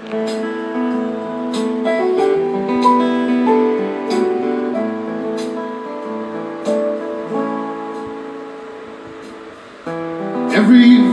[0.00, 0.14] Every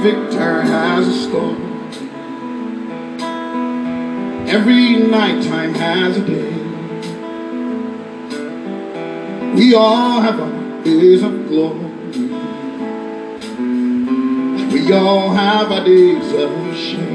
[0.01, 1.55] victor has a story.
[4.47, 6.51] Every nighttime has a day.
[9.55, 11.79] We all have our days of glory.
[14.71, 17.14] We all have our days of shame.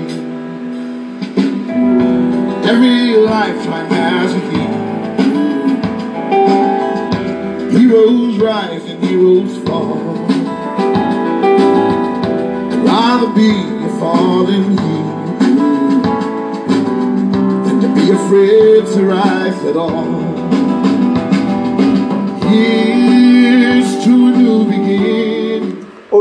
[2.73, 4.81] Every lifetime has a hero.
[7.69, 9.99] Heroes rise and heroes fall.
[12.71, 15.39] I'd rather be a fallen hero
[17.65, 20.05] than to be afraid to rise at all.
[22.49, 25.30] Here's to a new beginning.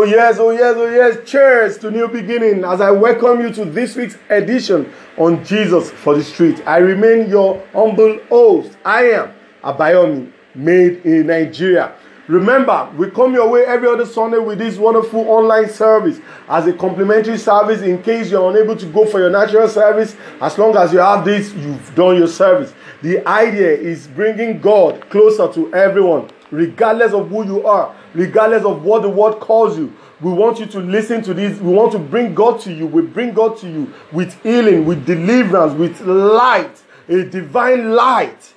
[0.09, 1.29] Yes, oh, yes, oh, yes.
[1.29, 6.15] Cheers to new beginning as I welcome you to this week's edition on Jesus for
[6.15, 6.63] the Street.
[6.65, 8.75] I remain your humble host.
[8.83, 9.31] I am
[9.63, 11.93] Abayomi, made in Nigeria.
[12.27, 16.73] Remember, we come your way every other Sunday with this wonderful online service as a
[16.73, 20.15] complimentary service in case you're unable to go for your natural service.
[20.41, 22.73] As long as you have this, you've done your service.
[23.03, 28.83] The idea is bringing God closer to everyone, regardless of who you are, regardless of
[28.83, 29.93] what the word calls you.
[30.21, 31.59] We want you to listen to this.
[31.59, 32.87] We want to bring God to you.
[32.87, 38.53] We bring God to you with healing, with deliverance, with light, a divine light.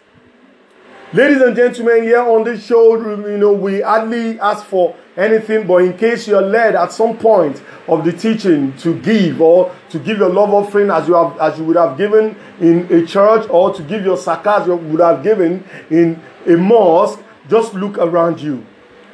[1.12, 5.84] Ladies and gentlemen, here on this show, you know, we hardly ask for anything, but
[5.84, 10.16] in case you're led at some point of the teaching to give or to give
[10.16, 13.74] your love offering as you have as you would have given in a church or
[13.74, 18.64] to give your zakat you would have given in a mosque, just look around you.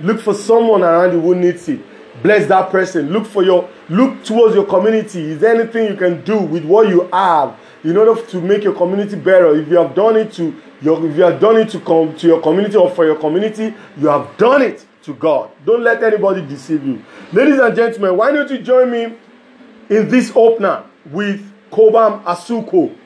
[0.00, 1.80] Look for someone around you who needs it.
[2.22, 3.10] Bless that person.
[3.10, 5.20] Look for your look towards your community.
[5.32, 8.74] Is there anything you can do with what you have in order to make your
[8.74, 9.54] community better?
[9.60, 12.26] If you have done it to your, if you have done it to come to
[12.26, 15.50] your community or for your community, you have done it to God.
[15.64, 17.03] Don't let anybody deceive you.
[17.32, 19.04] Ladies and gentlemen, why don't you join me
[19.88, 22.97] in this opener with Kobam Asuko?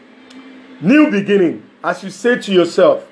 [0.81, 1.69] New beginning.
[1.84, 3.06] As you say to yourself,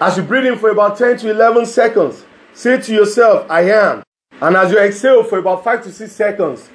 [0.00, 2.24] as you breathe in for about 10 to 11 seconds,
[2.54, 4.02] say to yourself, I am.
[4.40, 6.70] And as you exhale for about 5 to 6 seconds,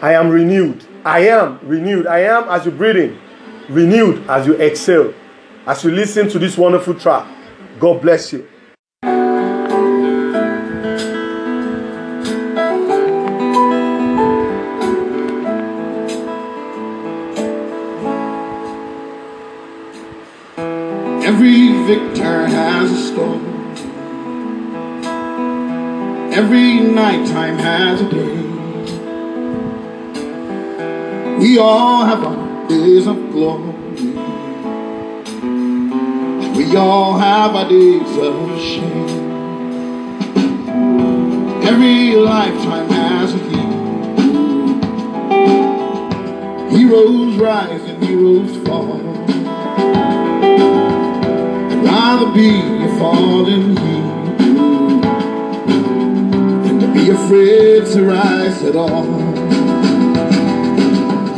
[0.00, 0.84] I am renewed.
[1.04, 2.06] I am renewed.
[2.06, 3.18] I am as you breathe in
[3.70, 5.14] renewed as you exhale,
[5.66, 7.26] as you listen to this wonderful track.
[7.78, 8.46] God bless you.
[27.00, 28.36] Nighttime has a day.
[31.38, 33.72] We all have our days of glory.
[36.58, 39.08] We all have our days of shame.
[41.70, 43.78] Every lifetime has a hero.
[46.68, 49.00] Heroes rise and heroes fall.
[51.70, 52.50] I'd rather be
[52.84, 53.99] a fallen hero
[57.00, 59.04] be afraid to rise at all.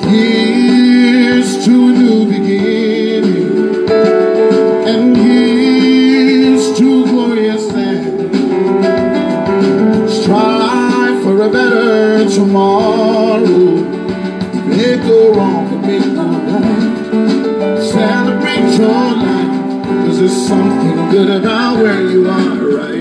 [0.09, 3.89] Here's to a new beginning,
[4.89, 8.35] and here's to a glorious end.
[10.11, 13.77] Strive for a better tomorrow.
[14.67, 17.83] May go wrong, but make no right.
[17.85, 22.92] Celebrate your life, cause there's something good about where you are right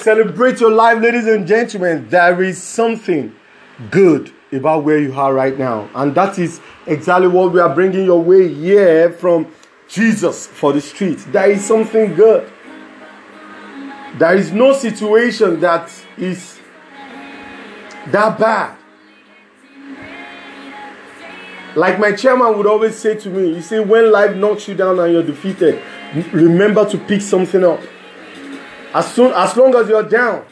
[0.00, 2.08] Celebrate your life, ladies and gentlemen.
[2.08, 3.34] There is something
[3.90, 5.90] good about where you are right now.
[5.94, 9.52] And that is exactly what we are bringing your way here from
[9.88, 11.18] Jesus for the street.
[11.28, 12.50] There is something good.
[14.18, 16.58] There is no situation that is
[18.06, 18.78] that bad.
[21.76, 24.98] Like my chairman would always say to me, you see, when life knocks you down
[24.98, 25.82] and you're defeated,
[26.32, 27.80] remember to pick something up.
[28.92, 30.44] As soon as long as you're down,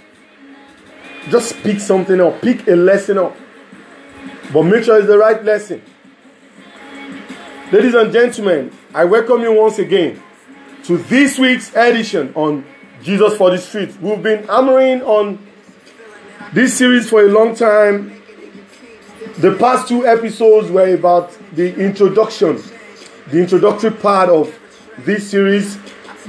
[1.29, 3.37] just pick something up, pick a lesson up.
[4.53, 5.83] But make sure it's the right lesson.
[7.73, 10.23] Ladies and gentlemen, I welcome you once again
[10.85, 12.65] to this week's edition on
[13.03, 14.01] Jesus for the Street.
[14.01, 15.47] We've been hammering on
[16.53, 18.23] this series for a long time.
[19.39, 22.63] The past two episodes were about the introduction,
[23.31, 24.57] the introductory part of
[24.99, 25.77] this series.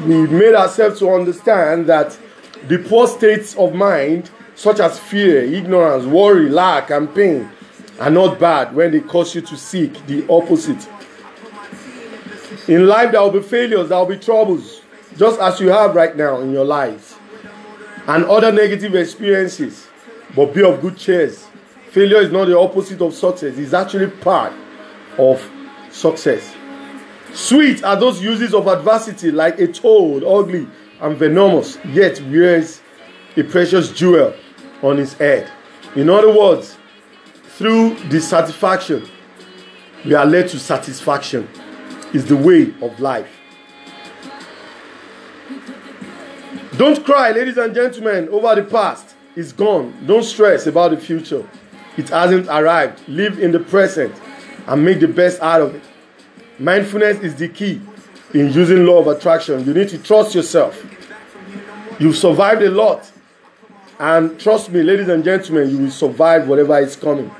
[0.06, 2.18] We made ourselves to understand that
[2.68, 7.50] the poor states of mind, such as fear, ignorance, worry, lack, and pain,
[8.00, 10.88] are not bad when they cause you to seek the opposite.
[12.70, 14.82] In life, there will be failures, there will be troubles,
[15.18, 17.16] just as you have right now in your lives,
[18.08, 19.88] and other negative experiences.
[20.36, 21.30] But be of good cheer.
[21.92, 24.54] Failure is not the opposite of success, it's actually part
[25.18, 25.46] of
[25.92, 26.56] success.
[27.34, 30.68] Sweet are those uses of adversity, like a toad, ugly
[31.02, 32.82] and venomous, yet wears
[33.38, 34.34] a precious jewel
[34.82, 35.50] on his head.
[35.96, 36.78] In other words,
[37.58, 39.08] through dissatisfaction,
[40.06, 41.48] we are led to satisfaction.
[42.12, 43.30] Is the way of life.
[46.76, 49.16] Don't cry, ladies and gentlemen, over the past.
[49.36, 49.94] It's gone.
[50.08, 51.48] Don't stress about the future.
[51.98, 53.08] It hasn't arrived.
[53.08, 54.16] Live in the present
[54.66, 55.84] and make the best out of it.
[56.60, 57.82] Mindfulness is the key
[58.34, 59.66] in using law of attraction.
[59.66, 60.86] You need to trust yourself.
[62.00, 63.10] You've survived a lot.
[63.98, 67.32] And trust me, ladies and gentlemen, you will survive whatever is coming.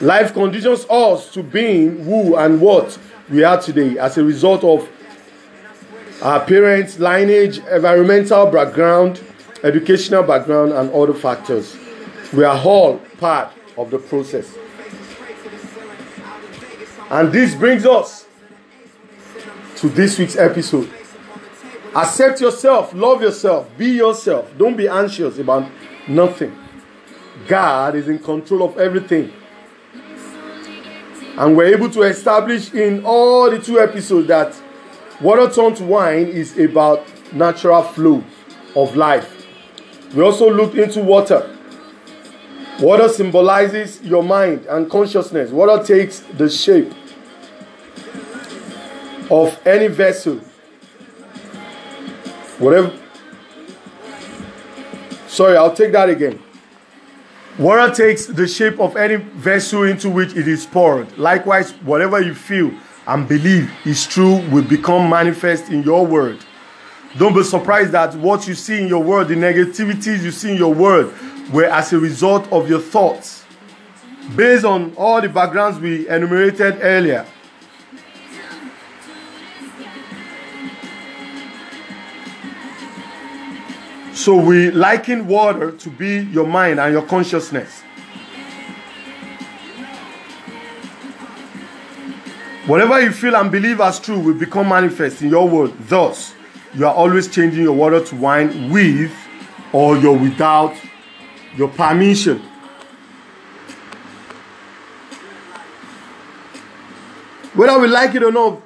[0.00, 2.98] Life conditions us to being who and what
[3.28, 4.88] we are today as a result of
[6.22, 9.20] our parents' lineage, environmental background,
[9.64, 11.76] educational background, and other factors.
[12.32, 14.56] We are all part of the process.
[17.12, 18.24] And this brings us
[19.76, 20.90] to this week's episode.
[21.94, 24.50] Accept yourself, love yourself, be yourself.
[24.56, 25.70] Don't be anxious about
[26.08, 26.56] nothing.
[27.46, 29.30] God is in control of everything.
[31.36, 34.58] And we're able to establish in all the two episodes that
[35.20, 38.24] water turned to wine is about natural flow
[38.74, 39.46] of life.
[40.14, 41.58] We also looked into water.
[42.80, 45.50] Water symbolizes your mind and consciousness.
[45.50, 46.94] Water takes the shape
[49.32, 50.36] of any vessel.
[52.58, 52.92] Whatever.
[55.26, 56.40] Sorry, I'll take that again.
[57.58, 61.16] Water takes the shape of any vessel into which it is poured.
[61.16, 62.72] Likewise, whatever you feel
[63.06, 66.38] and believe is true will become manifest in your word.
[67.16, 70.56] Don't be surprised that what you see in your world, the negativities you see in
[70.58, 71.12] your world,
[71.52, 73.44] were as a result of your thoughts.
[74.36, 77.26] Based on all the backgrounds we enumerated earlier.
[84.14, 87.82] So we liken water to be your mind and your consciousness.
[92.66, 95.74] Whatever you feel and believe as true will become manifest in your world.
[95.88, 96.34] Thus,
[96.74, 99.12] you are always changing your water to wine with
[99.72, 100.74] or you're without
[101.56, 102.38] your permission.
[107.54, 108.62] Whether we like it or not,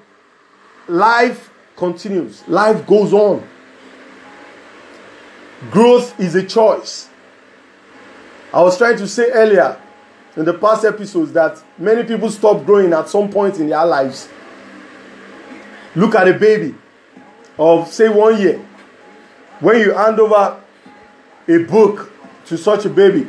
[0.89, 3.47] life continues, life goes on.
[5.71, 7.09] Growth is a choice.
[8.53, 9.81] I was trying to say earlier
[10.37, 14.29] in the past episodes that many people stop growing at some point in their lives.
[15.95, 16.75] Look at a baby
[17.59, 18.59] of, say, one year.
[19.61, 20.63] When you hand over
[21.49, 22.13] a book
[22.47, 23.27] to such a baby,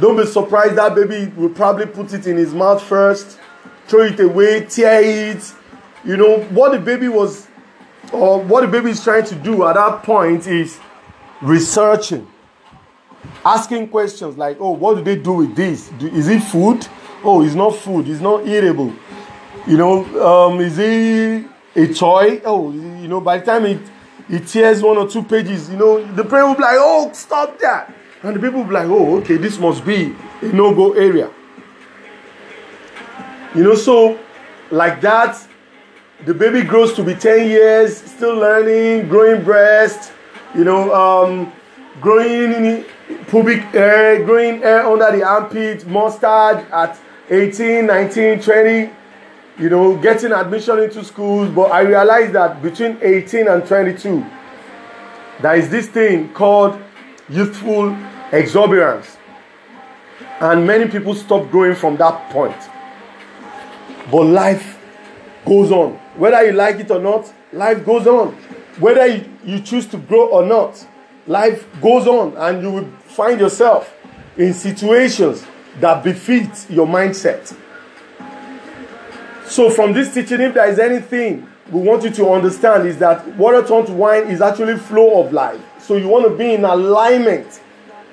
[0.00, 3.38] don't be surprised that baby will probably put it in his mouth first,
[3.88, 5.52] throw it away, tear it.
[6.04, 7.48] You know, what the baby was,
[8.12, 10.78] or what the baby is trying to do at that point is
[11.42, 12.26] researching
[13.44, 15.88] asking questions like, oh, what do they do with this?
[15.98, 16.86] Do, is it food?
[17.22, 18.08] Oh, it's not food.
[18.08, 18.94] It's not eatable.
[19.66, 22.40] You know, um, is it a toy?
[22.44, 23.80] Oh, you know, by the time it,
[24.28, 27.58] it tears one or two pages, you know, the parent will be like, oh, stop
[27.60, 27.92] that.
[28.22, 31.30] And the people will be like, oh, okay, this must be a no go area.
[33.54, 34.18] You know, so
[34.70, 35.46] like that,
[36.24, 40.12] the baby grows to be 10 years, still learning, growing breast,
[40.56, 41.52] you know, um,
[42.00, 42.84] growing in
[43.28, 46.98] pubic hair, growing hair under the armpit, mustard at
[47.28, 48.90] 18, 19, 20,
[49.58, 51.50] you know, getting admission into schools.
[51.50, 54.24] But I realized that between 18 and 22,
[55.42, 56.78] there is this thing called
[57.28, 57.96] youthful
[58.32, 59.16] exuberance.
[60.40, 62.56] And many people stop growing from that point.
[64.10, 64.78] But life
[65.44, 65.94] goes on.
[66.16, 68.36] Whether you like it or not, life goes on.
[68.78, 70.86] Whether you choose to grow or not,
[71.26, 73.94] life goes on and you will find yourself
[74.36, 75.44] in situations
[75.80, 77.56] that befit your mindset.
[79.46, 83.26] So, from this teaching, if there is anything we want you to understand, is that
[83.36, 85.60] water turned to wine is actually flow of life.
[85.80, 87.60] So, you want to be in alignment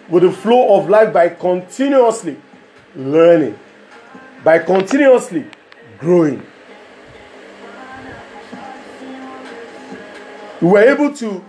[0.10, 2.38] with the flow of life by continuously
[2.96, 3.58] learning,
[4.44, 5.46] by continuously
[5.98, 6.46] growing.
[10.64, 11.44] We were able to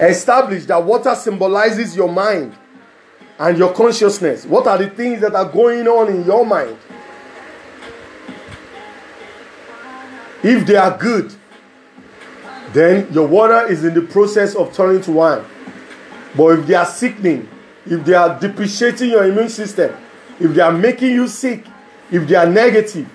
[0.00, 2.54] establish that water symbolizes your mind
[3.38, 4.46] and your consciousness.
[4.46, 6.78] What are the things that are going on in your mind?
[10.42, 11.34] If they are good,
[12.72, 15.44] then your water is in the process of turning to wine.
[16.34, 17.46] But if they are sickening,
[17.84, 19.94] if they are depreciating your immune system,
[20.40, 21.66] if they are making you sick,
[22.10, 23.06] if they are negative,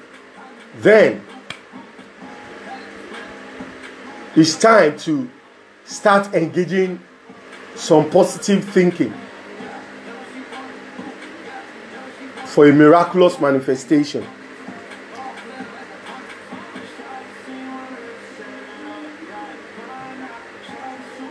[0.82, 1.24] then
[4.38, 5.28] it's time to
[5.84, 7.02] start engaging
[7.74, 9.12] some positive thinking
[12.46, 14.24] for a miraculous manifestation.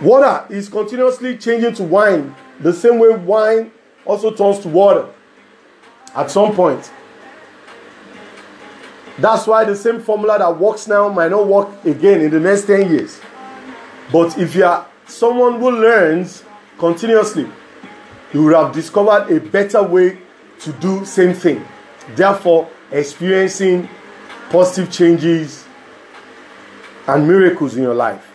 [0.02, 3.70] Water is continuously changing to wine, the same way wine
[4.04, 5.08] also turns to water
[6.12, 6.90] at some point.
[9.18, 12.66] That's why the same formula that works now might not work again in the next
[12.66, 13.20] 10 years.
[14.12, 16.44] But if you are someone who learns
[16.78, 17.46] continuously,
[18.32, 20.18] you will have discovered a better way
[20.60, 21.66] to do same thing.
[22.14, 23.88] Therefore, experiencing
[24.50, 25.64] positive changes
[27.06, 28.32] and miracles in your life.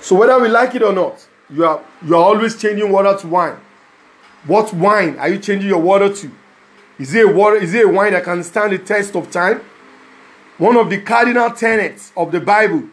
[0.00, 3.28] So whether we like it or not, you are you are always changing water to
[3.28, 3.56] wine.
[4.44, 6.30] What wine are you changing your water to?
[7.02, 7.56] Is it a water?
[7.56, 9.60] Is it a wine that can stand the test of time?
[10.56, 12.84] One of the cardinal tenets of the Bible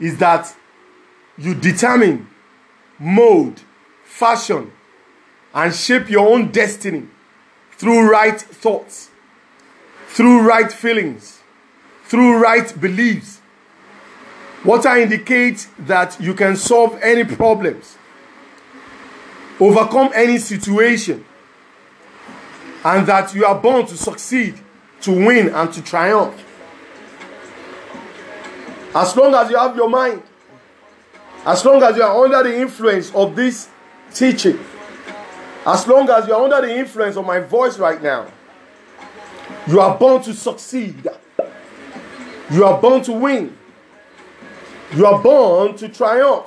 [0.00, 0.52] is that
[1.38, 2.26] you determine,
[2.98, 3.62] mold,
[4.02, 4.72] fashion,
[5.54, 7.06] and shape your own destiny
[7.76, 9.10] through right thoughts,
[10.08, 11.42] through right feelings,
[12.02, 13.40] through right beliefs.
[14.64, 17.96] Water indicates that you can solve any problems,
[19.60, 21.24] overcome any situation,
[22.84, 24.54] and that you are born to succeed,
[25.02, 26.34] to win, and to triumph.
[28.94, 30.22] As long as you have your mind,
[31.46, 33.68] as long as you are under the influence of this
[34.12, 34.58] teaching,
[35.66, 38.26] as long as you are under the influence of my voice right now,
[39.66, 41.06] You are born to succeed.
[42.50, 43.56] You are born to win.
[44.94, 46.46] You are born to triumph.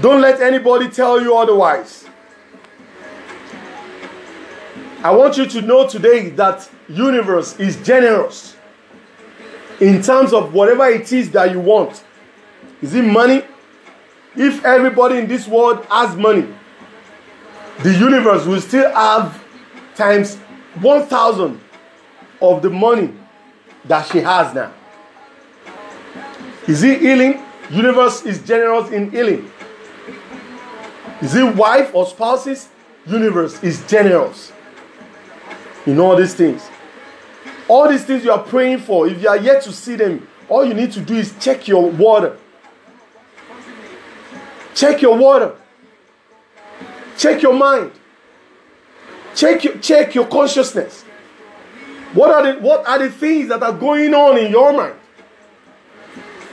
[0.00, 2.05] Don't let anybody tell you otherwise.
[5.02, 8.56] I want you to know today that universe is generous
[9.78, 12.02] in terms of whatever it is that you want.
[12.80, 13.42] Is it money?
[14.34, 16.46] If everybody in this world has money,
[17.82, 19.42] the universe will still have
[19.94, 20.36] times
[20.80, 21.60] 1000
[22.40, 23.12] of the money
[23.84, 24.72] that she has now.
[26.66, 27.42] Is it healing?
[27.70, 29.50] Universe is generous in healing.
[31.20, 32.68] Is it wife or spouses?
[33.06, 34.52] Universe is generous
[35.86, 36.68] in all these things.
[37.68, 40.64] All these things you are praying for, if you are yet to see them, all
[40.64, 42.36] you need to do is check your water.
[44.74, 45.56] Check your water.
[47.16, 47.92] Check your mind.
[49.34, 51.02] Check your, check your consciousness.
[52.12, 54.94] What are, the, what are the things that are going on in your mind?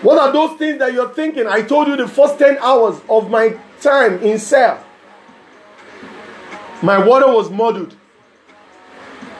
[0.02, 1.48] What are those things that you're thinking?
[1.48, 4.84] I told you the first 10 hours of my time in cell.
[6.82, 7.96] My water was muddled.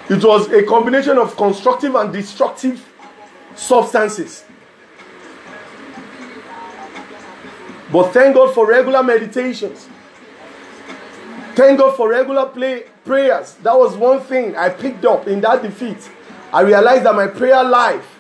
[0.10, 2.86] It was a combination of constructive and destructive
[3.56, 4.44] substances.
[7.92, 9.88] But thank God for regular meditations.
[11.56, 13.54] Thank God for regular play, prayers.
[13.62, 16.10] That was one thing I picked up in that defeat.
[16.52, 18.20] I realized that my prayer life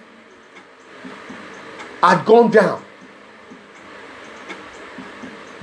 [2.02, 2.84] had gone down.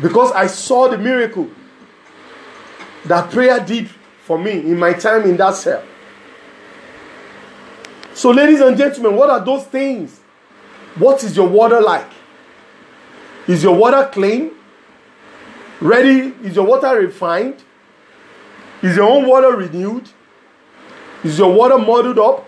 [0.02, 1.48] Because I saw the miracle
[3.04, 3.88] that prayer did
[4.24, 5.84] for me in my time in that cell.
[8.20, 10.20] So, ladies and gentlemen, what are those things?
[10.98, 12.10] What is your water like?
[13.48, 14.50] Is your water clean?
[15.80, 16.34] Ready?
[16.46, 17.64] Is your water refined?
[18.82, 20.06] Is your own water renewed?
[21.24, 22.44] Is your water muddled up?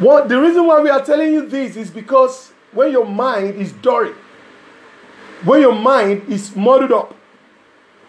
[0.00, 3.70] What the reason why we are telling you this is because when your mind is
[3.74, 4.18] dirty,
[5.44, 7.14] when your mind is muddled up,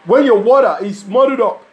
[0.08, 1.64] when your water is muddled up,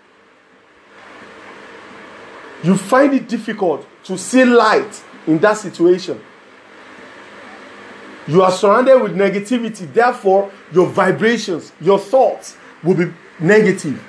[2.63, 6.21] you find it difficult to see light in that situation.
[8.27, 14.03] You are surrounded with negativity, therefore, your vibrations, your thoughts will be negative,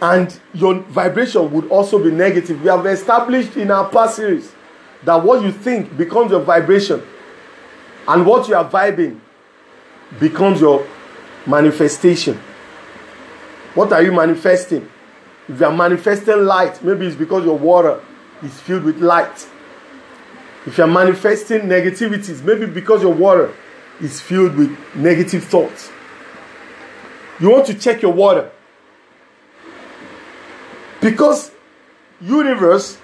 [0.00, 2.62] and your vibration would also be negative.
[2.62, 4.52] We have established in our past series
[5.04, 7.02] that what you think becomes your vibration,
[8.08, 9.20] and what you are vibing
[10.20, 10.86] becomes your
[11.46, 12.38] manifestation.
[13.74, 14.88] What are you manifesting?
[15.48, 18.00] If you are manifesting light, maybe it's because your water
[18.42, 19.48] is filled with light.
[20.66, 23.54] If you are manifesting negativities, maybe because your water
[24.00, 25.90] is filled with negative thoughts.
[27.38, 28.50] You want to check your water.
[31.00, 31.50] Because
[32.20, 32.98] universe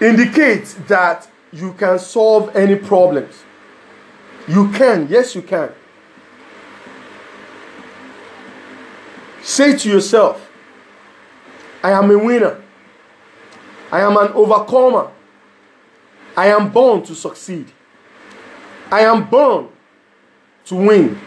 [0.00, 3.44] indicates that you can solve any problems.
[4.48, 5.70] You can, yes, you can.
[9.42, 10.51] Say to yourself,
[11.82, 12.62] I am a winner.
[13.90, 15.10] I am an overcomer.
[16.36, 17.70] I am born to succeed.
[18.90, 19.68] I am born
[20.66, 21.18] to win.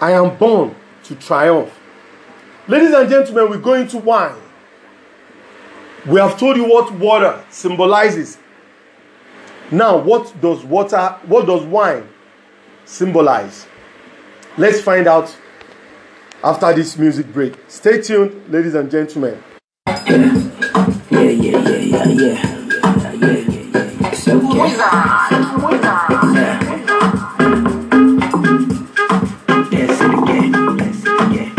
[0.00, 1.76] I am born to triumph.
[2.68, 4.36] Ladies and gentlemen, we go into wine.
[6.06, 8.38] We have told you what water symbolizes.
[9.70, 12.08] Now, what does water, what does wine
[12.84, 13.66] symbolize?
[14.56, 15.34] Let's find out
[16.42, 17.54] after this music break.
[17.68, 19.42] Stay tuned, ladies and gentlemen.
[19.86, 19.94] Yeah,
[21.10, 22.08] yeah, yeah, yeah, yeah.
[22.08, 24.10] Yeah, yeah, yeah.
[24.12, 24.68] It's okay.
[26.34, 26.58] Yeah.
[29.70, 30.52] Dance it again.
[30.76, 31.50] Dance it again.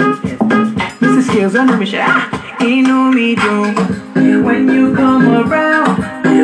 [0.99, 1.21] Mr.
[1.27, 1.99] Skales on the mission.
[2.03, 2.29] Ah,
[2.61, 5.97] inú mi dùn when you come around,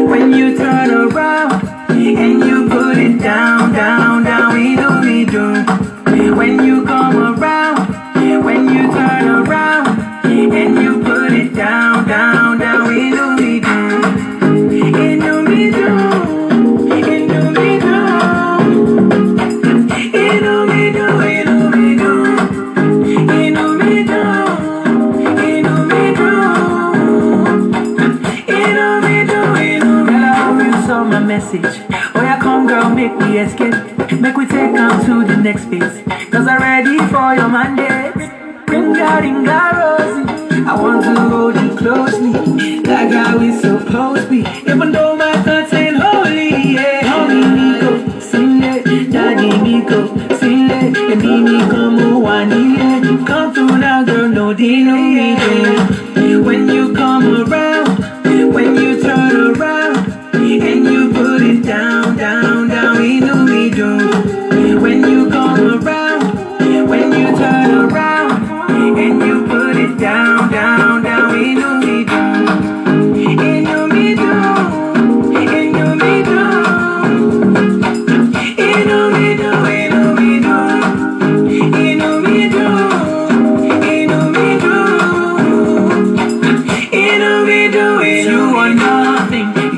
[0.09, 1.53] when you turn around
[1.89, 4.51] and you put it down, down, down.
[4.57, 4.84] Inú mi
[37.55, 38.13] your mandate.
[38.67, 40.65] Ringa, ringa, Rosie.
[40.67, 42.81] I want to hold you closely.
[42.81, 44.39] Like how we supposed to be.
[44.69, 47.01] Even though my thoughts ain't holy, yeah.
[47.09, 49.11] Mommy, Nico, sing it.
[49.11, 50.97] Daddy, Nico, sing it.
[50.97, 53.25] And Mimi, come on, one, yeah.
[53.25, 56.04] Come through now, girl, no inú mi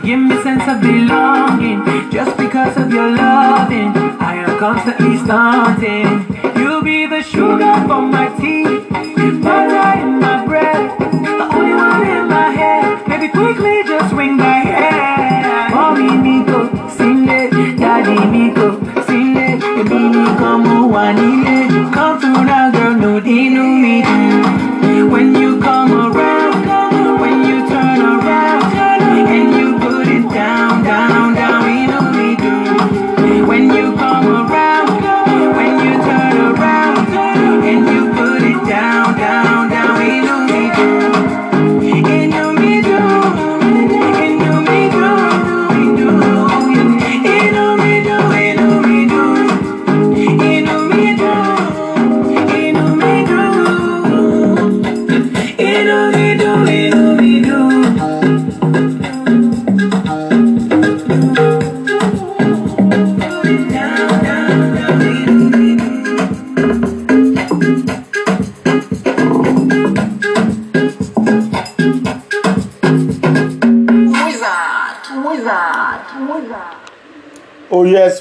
[0.08, 1.84] give me a sense of belonging.
[2.10, 3.92] Just because of your loving,
[4.32, 6.08] I am constantly starting.
[6.56, 8.64] You'll be the sugar for my tea,
[9.44, 13.06] butter in my bread, the only one in my head.
[13.10, 15.74] Maybe quickly just swing my head.
[15.76, 17.78] Mommy Nico, sing it.
[17.78, 19.60] Daddy Nico, sing it.
[19.60, 20.88] Baby Nico, mo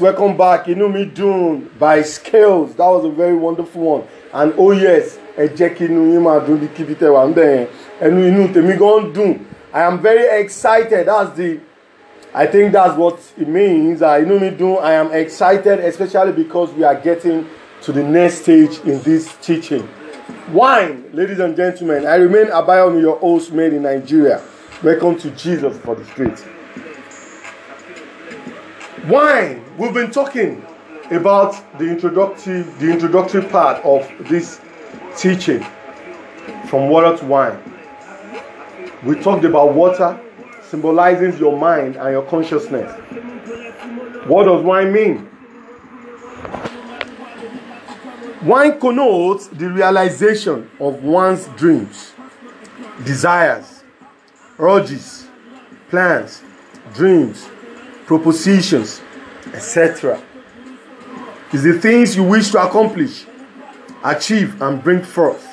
[0.07, 0.67] welcome back.
[0.67, 2.77] Inú mi dùn by Scales.
[2.77, 4.05] That was a very wonderful one.
[4.33, 7.35] And oh yes, ẹ jẹ́ kí inú yín máa dùn bí kíbi tẹ̀ wá ń
[7.35, 7.67] bẹ̀
[8.01, 8.15] yẹn.
[8.15, 9.41] Ẹnu.
[9.75, 11.07] I am very excited.
[11.09, 11.59] That's the
[12.35, 14.01] I think that's what it means.
[14.01, 14.79] Uh, inú mi dùn.
[14.81, 17.45] I am excited especially because we are getting
[17.83, 19.89] to the next stage in this teaching.
[20.53, 22.07] Wine, ladies and gentlemen.
[22.07, 24.41] I remain Abayomi, your host made in Nigeria.
[24.85, 26.56] Welcome to Jesus for the Street.
[29.09, 30.65] Wine we've been talking
[31.13, 34.61] about the introductory the introductory part of this
[35.17, 35.65] teaching
[36.69, 37.63] from water to wine.
[39.05, 40.21] We talked about water
[40.63, 42.93] symbolizing your mind and your consciousness.
[44.27, 45.31] What does wine mean?
[48.43, 52.13] Wine connotes the realization of one's dreams
[53.05, 53.85] desires
[54.59, 55.29] urges
[55.91, 56.43] plans
[56.95, 57.49] dreams
[58.07, 59.03] propositions,
[59.53, 60.23] etc.
[61.53, 63.27] Is the things you wish to accomplish,
[64.03, 65.45] achieve, and bring forth.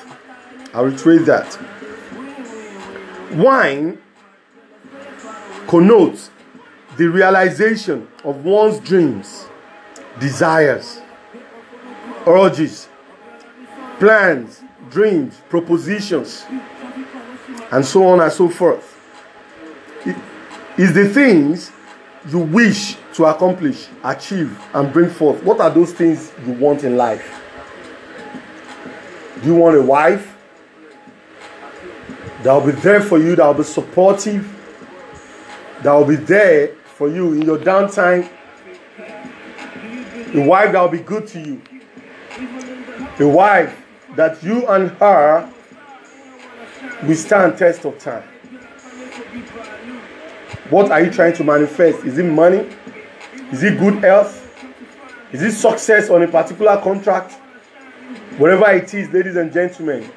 [0.72, 1.58] I'll retrace that.
[3.32, 3.98] Wine
[5.66, 6.30] connotes
[6.96, 9.46] the realization of one's dreams,
[10.20, 11.00] desires,
[12.26, 12.88] urges,
[13.98, 16.44] plans, dreams, propositions,
[17.72, 18.90] and so on and so forth.
[20.06, 20.16] It
[20.78, 21.72] is the things
[22.28, 25.42] you wish to accomplish, achieve, and bring forth.
[25.42, 27.42] What are those things you want in life?
[29.42, 30.34] Do you want a wife
[32.42, 34.48] that will be there for you, that will be supportive,
[35.82, 38.28] that will be there for you in your downtime?
[40.34, 41.62] A wife that will be good to you.
[43.20, 43.80] A wife
[44.16, 45.52] that you and her
[47.02, 48.24] will stand test of time.
[50.70, 52.04] What are you trying to manifest?
[52.04, 52.66] Is it money?
[53.52, 54.40] Is it good health?
[55.30, 57.32] Is it success on a particular contract?
[58.38, 60.08] Whatever it is, ladies and gentlemen,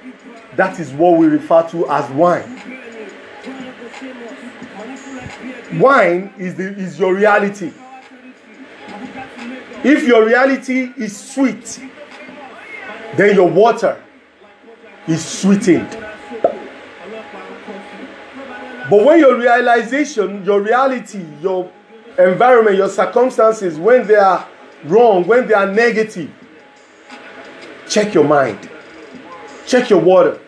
[0.55, 2.63] that is what we refer to as wine.
[5.79, 7.73] Wine is, the, is your reality.
[9.83, 11.79] If your reality is sweet,
[13.15, 14.01] then your water
[15.07, 16.06] is sweetened.
[18.89, 21.69] But when your realization, your reality, your
[22.17, 24.47] environment, your circumstances, when they are
[24.85, 26.31] wrong, when they are negative,
[27.89, 28.69] check your mind.
[29.65, 30.39] Check your water.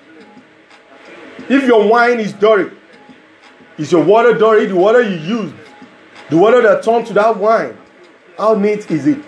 [1.50, 2.76] If your wine is dirty,
[3.78, 4.68] is your water dirty?
[4.68, 5.56] The water you used,
[6.30, 7.78] the water that turned to that wine,
[8.38, 9.20] how neat is it?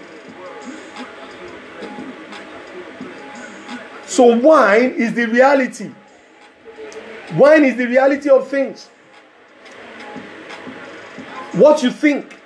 [4.06, 5.92] So, wine is the reality.
[7.36, 8.90] Wine is the reality of things.
[11.54, 12.40] What you think.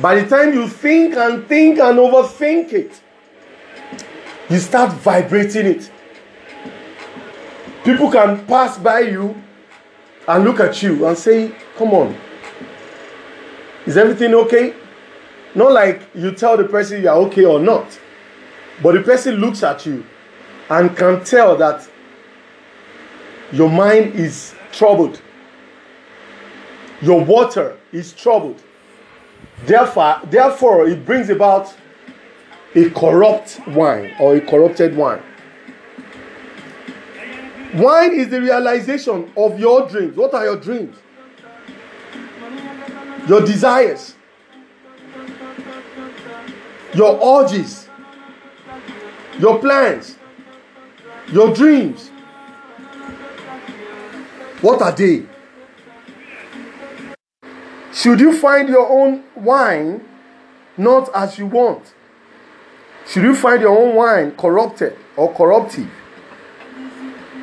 [0.00, 3.00] By the time you think and think and overthink it,
[4.48, 5.90] you start vibrating it.
[7.84, 9.40] People can pass by you
[10.26, 12.16] and look at you and say, Come on,
[13.86, 14.74] is everything okay?
[15.54, 17.98] Not like you tell the person you are okay or not,
[18.82, 20.04] but the person looks at you
[20.68, 21.88] and can tell that
[23.52, 25.20] your mind is troubled,
[27.00, 28.62] your water is troubled.
[29.64, 31.74] Therefore, therefore, it brings about
[32.74, 35.22] a corrupt wine or a corrupted wine.
[37.74, 40.16] Wine is the realization of your dreams.
[40.16, 40.96] What are your dreams?
[43.28, 44.14] Your desires,
[46.94, 47.88] your urges,
[49.38, 50.16] your plans,
[51.28, 52.08] your dreams.
[54.60, 55.26] What are they?
[57.92, 60.06] Should you find your own wine
[60.76, 61.94] not as you want?
[63.06, 65.90] Should you find your own wine corrupted or corruptive?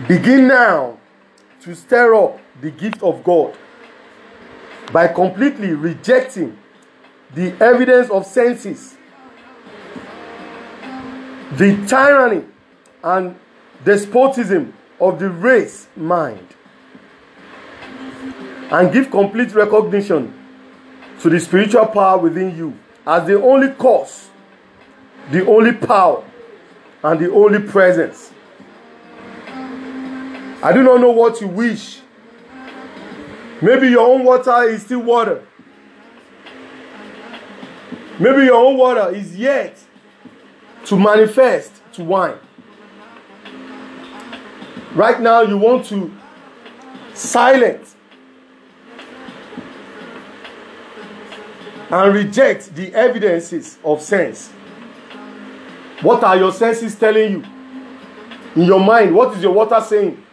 [0.07, 0.97] Begin now
[1.61, 3.57] to stir up the gift of God
[4.93, 6.57] by completely rejecting
[7.35, 8.95] the evidence of senses,
[11.53, 12.45] the tyranny
[13.03, 13.35] and
[13.83, 16.47] despotism of the race mind,
[18.71, 20.33] and give complete recognition
[21.21, 24.29] to the spiritual power within you as the only cause,
[25.31, 26.23] the only power,
[27.03, 28.31] and the only presence.
[30.61, 32.01] I do not know what you wish.
[33.61, 35.45] Maybe your own water is still water.
[38.19, 39.79] Maybe your own water is yet
[40.85, 42.37] to manifest to wine.
[44.95, 46.11] Right now, you want to
[47.13, 47.96] silence
[51.89, 54.49] and reject the evidences of sense.
[56.01, 57.45] What are your senses telling you?
[58.55, 60.23] In your mind, what is your water saying?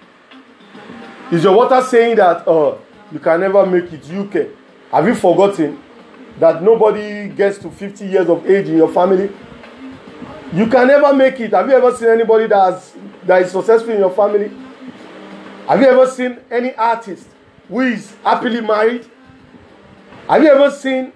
[1.30, 2.76] Is your water saying that uh,
[3.12, 4.10] you can never make it?
[4.10, 4.48] UK.
[4.90, 5.80] Have you forgotten
[6.38, 9.30] that nobody gets to 50 years of age in your family?
[10.52, 11.50] You can never make it.
[11.52, 14.48] Have you ever seen anybody that, has, that is successful in your family?
[15.66, 17.26] Have you ever seen any artist
[17.68, 19.06] who is happily married?
[20.28, 21.12] Have you ever seen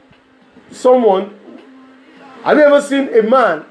[0.70, 1.38] someone,
[2.44, 3.64] have you ever seen a man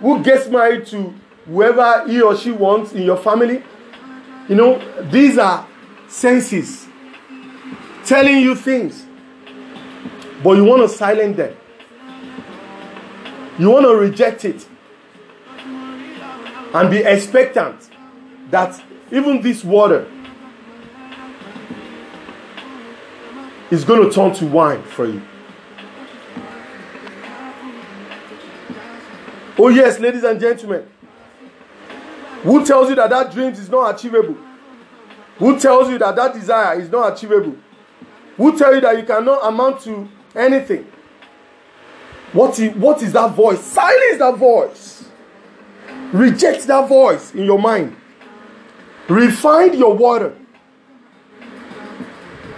[0.00, 1.14] who gets married to
[1.46, 3.62] whoever he or she wants in your family?
[4.48, 5.66] You know, these are
[6.08, 6.86] senses
[8.04, 9.06] telling you things,
[10.42, 11.56] but you want to silence them.
[13.58, 14.66] You want to reject it
[16.74, 17.88] and be expectant
[18.50, 20.10] that even this water
[23.70, 25.22] is going to turn to wine for you.
[29.56, 30.88] Oh, yes, ladies and gentlemen.
[32.42, 34.36] Who tells you that that dream is not achievable?
[35.38, 37.56] Who tells you that that desire is not achievable?
[38.36, 40.86] Who tell you that you cannot amount to anything?
[42.32, 43.60] What is, what is that voice?
[43.60, 45.04] Silence that voice.
[46.12, 47.96] Reject that voice in your mind.
[49.08, 50.36] Refine your water.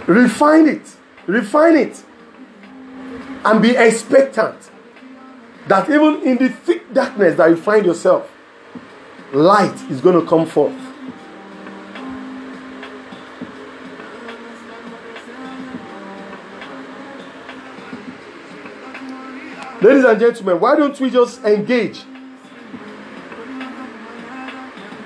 [0.07, 0.95] Refine it.
[1.27, 2.03] Refine it.
[3.45, 4.71] And be expectant
[5.67, 8.31] that even in the thick darkness that you find yourself,
[9.33, 10.73] light is going to come forth.
[19.81, 22.01] Ladies and gentlemen, why don't we just engage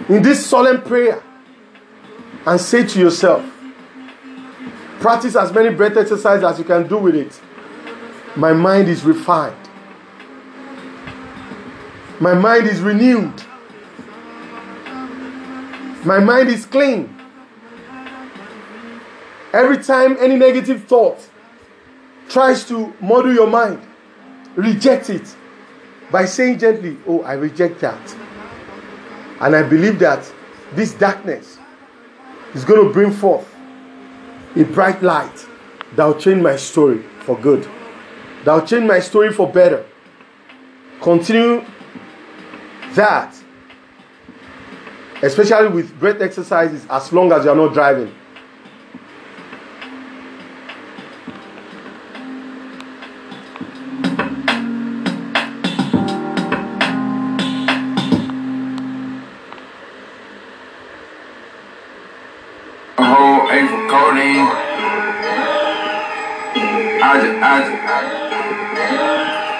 [0.08, 1.22] in this solemn prayer
[2.46, 3.46] and say to yourself,
[5.00, 7.42] practice as many breath exercises as you can do with it.
[8.38, 9.61] My mind is refined.
[12.22, 13.34] My mind is renewed.
[16.06, 17.20] My mind is clean.
[19.52, 21.18] Every time any negative thought
[22.30, 23.82] tries to model your mind,
[24.56, 25.36] reject it
[26.12, 28.16] by saying gently, Oh, I reject that.
[29.40, 30.32] And I believe that
[30.74, 31.58] this darkness
[32.54, 33.52] is going to bring forth
[34.56, 35.48] a bright light
[35.96, 37.68] that will change my story for good,
[38.46, 39.84] that will change my story for better.
[41.02, 41.66] Continue
[42.96, 43.36] that,
[45.22, 48.14] especially with breath exercises, as long as you are not driving.
[67.04, 67.84] I just, I just,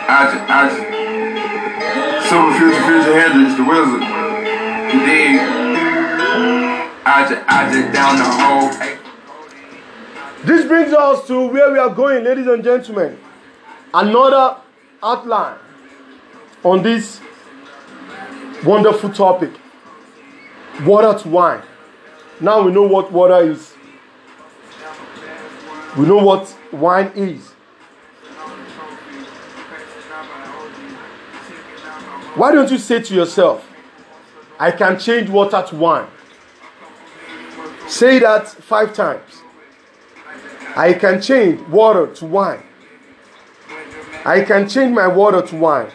[0.10, 0.91] I just, I just.
[2.32, 4.00] Future, future Hendrix, the wizard.
[5.06, 5.36] Dig?
[7.06, 8.70] I just, I just down the whole.
[10.46, 13.20] This brings us to where we are going, ladies and gentlemen.
[13.94, 14.62] Another
[15.04, 15.58] outline
[16.64, 17.20] on this
[18.64, 19.52] wonderful topic
[20.84, 21.64] water to wine.
[22.40, 23.74] Now we know what water is,
[25.98, 27.51] we know what wine is.
[32.36, 33.68] Why don't you say to yourself,
[34.58, 36.08] I can change water to wine?
[37.88, 39.42] Say that five times.
[40.78, 42.64] I can change water to wine.
[44.24, 45.92] I can change my water to wine.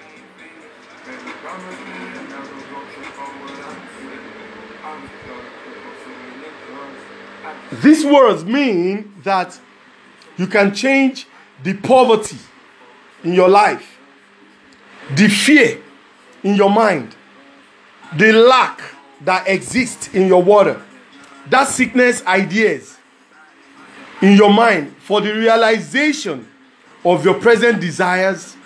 [7.83, 9.59] These words mean that
[10.37, 11.27] you can change
[11.63, 12.37] the poverty
[13.25, 13.99] in your life,
[15.15, 15.81] the fear
[16.47, 17.17] in your mind,
[18.17, 18.81] the lack
[19.23, 20.81] that exists in your water,
[21.51, 22.99] that sickness ideas
[24.23, 26.47] in your mind for the realization
[27.05, 28.57] of your present desires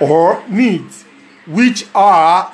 [0.00, 1.04] or needs,
[1.46, 2.52] which are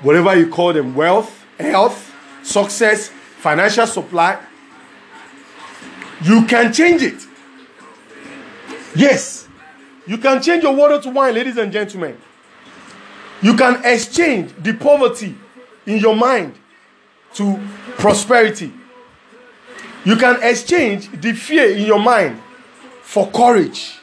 [0.00, 4.40] whatever you call them wealth, health, success, financial supply.
[6.22, 7.26] You can change it.
[8.96, 9.46] Yes,
[10.06, 12.16] you can change your water to wine, ladies and gentlemen.
[13.40, 15.34] You can exchange the poverty
[15.86, 16.54] in your mind
[17.34, 17.60] to
[17.96, 18.72] prosperity.
[20.04, 22.40] You can exchange the fear in your mind
[23.02, 23.98] for courage,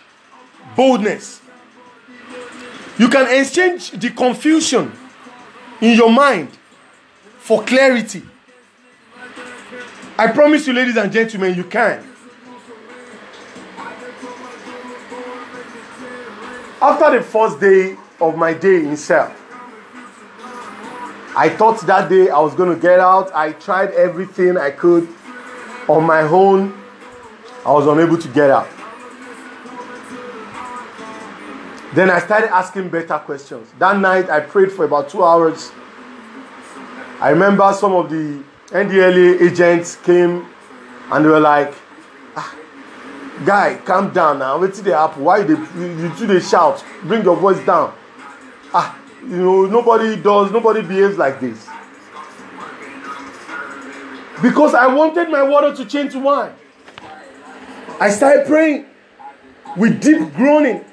[0.76, 1.42] boldness.
[2.98, 4.92] You can exchange the confusion
[5.82, 6.50] in your mind
[7.40, 8.24] for clarity.
[10.18, 12.08] I promise you, ladies and gentlemen, you can.
[16.82, 19.34] After the first day of my day in cell.
[21.38, 23.34] I thought that day I was going to get out.
[23.36, 25.08] I tried everything I could
[25.90, 26.74] on my own.
[27.66, 28.70] I was unable to get out.
[31.94, 33.70] Then I started asking better questions.
[33.80, 35.72] That night I prayed for about two hours.
[37.20, 40.46] I remember some of the NDLEA agents came
[41.12, 41.74] and they were like,
[42.36, 42.56] ah,
[43.46, 44.58] Guy, calm down now.
[44.58, 45.24] Wait till they happen.
[45.24, 46.84] Why they, you, do they shout?
[47.04, 47.94] Bring your voice down
[48.76, 51.68] ah you know nobody does nobody behaves like this.
[54.42, 56.54] Because i wanted my water to change to wine
[58.02, 58.86] i started praying
[59.78, 60.84] with deep groaning.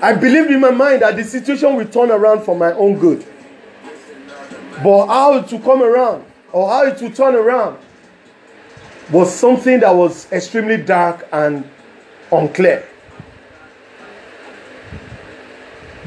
[0.00, 3.24] I believed in my mind that the situation will turn around for my own good.
[4.82, 7.78] But how it come around or how it will turn around
[9.12, 11.68] was something that was extremely dark and
[12.32, 12.84] unclear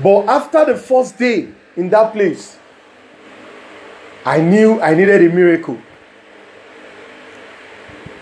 [0.01, 2.57] But after the first day in that place,
[4.25, 5.79] I knew I needed a miracle.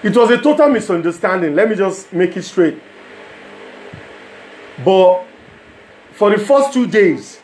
[0.03, 1.55] It was a total misunderstanding.
[1.55, 2.81] Let me just make it straight.
[4.83, 5.23] But
[6.11, 7.39] for the first two days,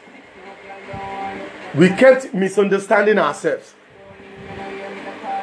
[1.73, 3.71] we kept misunderstanding ourselves.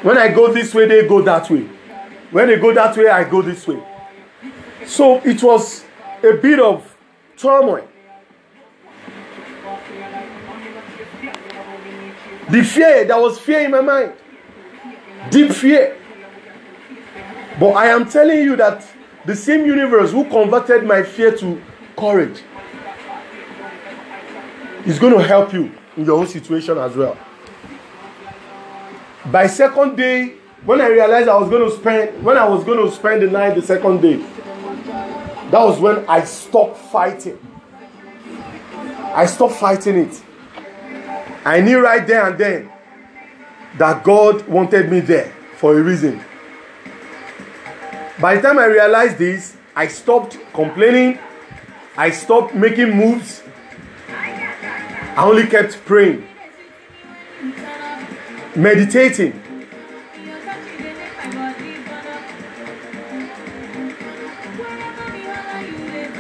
[0.03, 1.63] When I go this way, they go that way.
[2.31, 3.83] When they go that way, I go this way.
[4.85, 5.85] So it was
[6.23, 6.95] a bit of
[7.37, 7.89] turmoil.
[12.51, 14.13] The fear, there was fear in my mind.
[15.31, 15.97] Deep fear.
[17.59, 18.87] But I am telling you that
[19.25, 21.61] the same universe who converted my fear to
[21.99, 22.43] courage
[24.85, 27.19] is going to help you in your own situation as well.
[29.33, 32.79] By second day, when I realized I was going to spend when I was going
[32.79, 34.17] to spend the night the second day,
[35.51, 37.39] that was when I stopped fighting.
[39.15, 40.23] I stopped fighting it.
[41.47, 42.73] I knew right there and then
[43.79, 46.21] that God wanted me there for a reason.
[48.21, 51.21] By the time I realized this, I stopped complaining.
[51.97, 53.45] I stopped making moves.
[54.09, 56.27] I only kept praying,
[58.57, 59.41] meditating.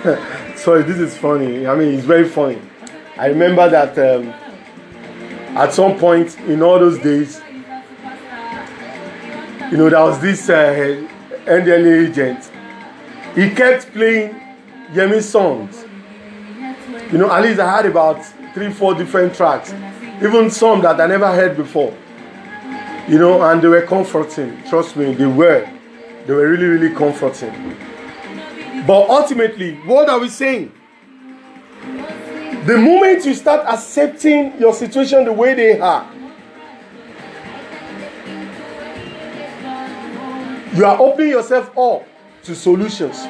[0.54, 1.66] Sorry, this is funny.
[1.66, 2.62] I mean, it's very funny.
[3.18, 3.98] I remember that.
[3.98, 4.32] Um,
[5.56, 7.40] at some point in all those days,
[9.70, 11.02] you know, there was this uh,
[11.46, 12.50] NDLEA agent.
[13.34, 14.34] He kept playing
[14.92, 15.84] Yemi songs.
[17.10, 18.22] You know, at least I had about
[18.54, 19.72] three, four different tracks,
[20.22, 21.96] even some that I never heard before.
[23.08, 24.62] You know, and they were comforting.
[24.68, 25.68] Trust me, they were.
[26.26, 27.76] They were really, really comforting.
[28.86, 30.72] But ultimately, what are we saying?
[32.66, 36.12] The moment you start accepting your situation the way they are,
[40.74, 42.08] you are opening yourself up
[42.42, 43.22] to solutions.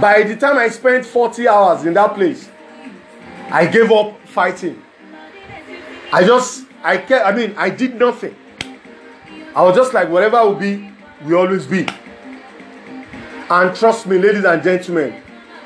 [0.00, 2.48] By the time I spent 40 hours in that place,
[3.50, 4.80] I gave up fighting.
[6.12, 8.36] I just, I kept, I mean, I did nothing.
[9.56, 10.92] I was just like, whatever will be,
[11.24, 11.84] will always be.
[13.50, 15.20] And trust me, ladies and gentlemen,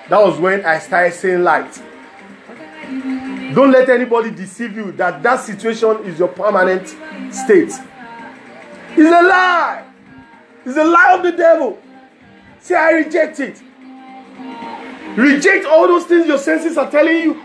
[0.09, 1.83] that was when I started seeing light.
[3.55, 6.89] Don't let anybody deceive you that that situation is your permanent
[7.33, 7.73] state.
[8.95, 9.85] It's a lie.
[10.65, 11.79] It's a lie of the devil.
[12.61, 13.63] Say, I reject it.
[15.17, 17.43] Reject all those things your senses are telling you.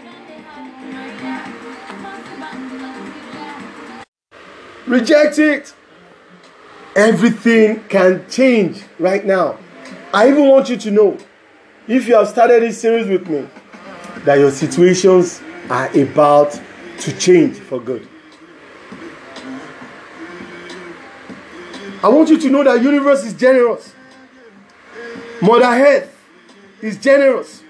[4.85, 5.73] Reject it.
[6.95, 9.57] Everything can change right now.
[10.13, 11.17] I even want you to know
[11.87, 13.47] if you have started this series with me,
[14.27, 16.51] that your situations are about
[16.99, 18.05] to change for good.
[22.03, 23.93] I want you to know that universe is generous.
[25.41, 26.13] Mother Earth
[26.81, 27.63] is generous.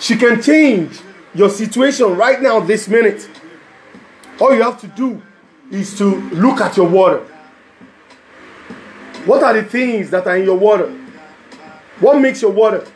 [0.00, 0.98] She can change
[1.34, 3.28] your situation right now, this minute.
[4.40, 5.20] All you have to do
[5.70, 7.18] is to look at your water.
[9.26, 10.90] What are the things that are in your water?
[12.00, 12.86] What makes your water?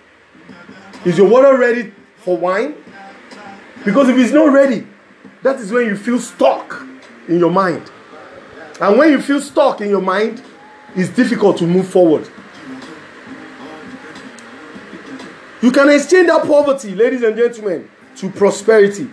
[1.05, 1.93] Is your water ready
[2.29, 2.75] for wine?
[3.87, 4.87] Because if it's not ready,
[5.43, 6.85] that is when you feel stuck
[7.27, 7.91] in your mind.
[8.83, 10.43] And when you feel stuck in your mind,
[10.95, 12.29] it's difficult to move forward.
[15.63, 19.09] You can exchange that poverty, ladies and gentlemen, to prosperity.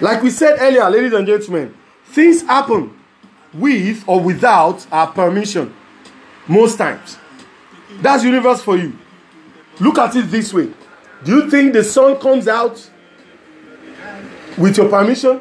[0.00, 1.74] Like we said earlier, ladies and gentlemen,
[2.06, 2.98] things happen
[3.52, 5.74] with or without our permission
[6.48, 7.17] most times.
[8.00, 8.96] That's universe for you.
[9.80, 10.72] Look at it this way.
[11.24, 12.90] Do you think the sun comes out
[14.56, 15.40] with your permission?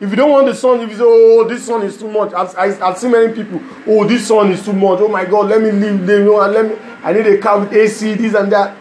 [0.00, 2.32] If you don't want the sun, if you say, oh, this sun is too much,
[2.32, 5.48] I've, I, I've seen many people, oh, this sun is too much, oh my God,
[5.48, 8.34] let me leave, you know, and let me, I need a car with AC, this
[8.34, 8.76] and that.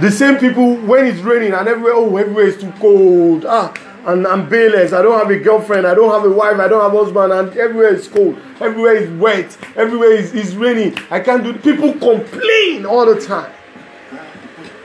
[0.00, 3.74] The same people, when it's raining and everywhere, oh, everywhere is too cold, ah,
[4.06, 6.80] and I'm bayless, I don't have a girlfriend, I don't have a wife, I don't
[6.80, 11.18] have a husband, and everywhere is cold, everywhere is wet, everywhere is, is raining, I
[11.18, 13.52] can't do, people complain all the time.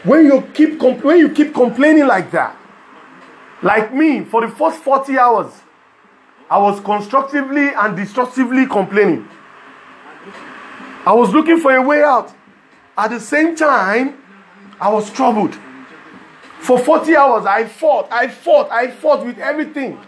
[0.04, 2.58] When you keep, when you keep complaining like that,
[3.62, 5.54] like me, for the first 40 hours,
[6.50, 9.30] I was constructively and destructively complaining.
[11.06, 12.34] I was looking for a way out.
[12.98, 14.18] At the same time,
[14.80, 15.58] I was troubled.
[16.62, 20.00] For 40 hours, I fought, I fought, I fought with everything.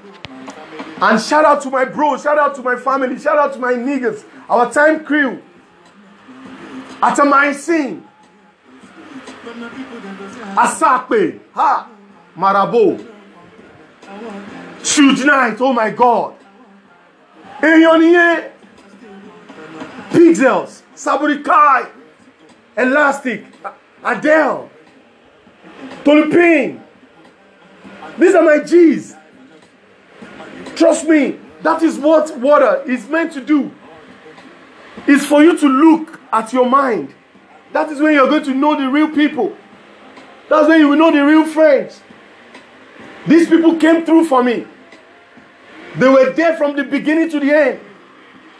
[1.01, 3.73] And shout out to my bro, shout out to my family, shout out to my
[3.73, 5.41] niggas, our time crew.
[7.01, 8.07] At my scene.
[10.55, 11.89] Asakpe, ha,
[12.37, 12.97] Marabo.
[14.83, 16.35] Huge night, oh my God.
[17.61, 18.51] Nìyẹn.
[20.11, 21.89] Pixels, Saburikai,
[22.77, 23.45] Elastic,
[24.03, 24.69] Adele,
[26.03, 26.81] Tolipin.
[28.17, 29.15] These are my G's.
[30.75, 33.71] Trust me, that is what water is meant to do.
[35.07, 37.13] It's for you to look at your mind.
[37.71, 39.55] That is when you're going to know the real people.
[40.49, 42.01] That's when you will know the real friends.
[43.27, 44.67] These people came through for me.
[45.95, 47.79] They were there from the beginning to the end.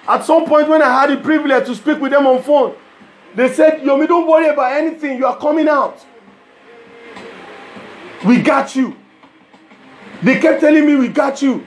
[0.08, 2.76] At some point, when I had the privilege to speak with them on phone,
[3.36, 5.18] they said, Yomi, don't worry about anything.
[5.18, 6.06] You are coming out.
[8.26, 8.96] We got you.
[10.22, 11.66] They kept telling me, We got you.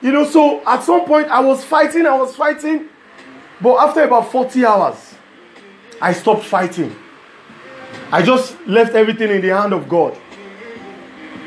[0.00, 2.88] You know, so at some point, I was fighting, I was fighting.
[3.60, 5.14] But after about 40 hours,
[6.00, 6.94] I stopped fighting.
[8.12, 10.16] I just left everything in the hand of God.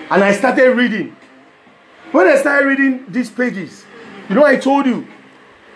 [0.09, 1.15] And I started reading.
[2.11, 3.85] When I started reading these pages,
[4.27, 5.07] you know, I told you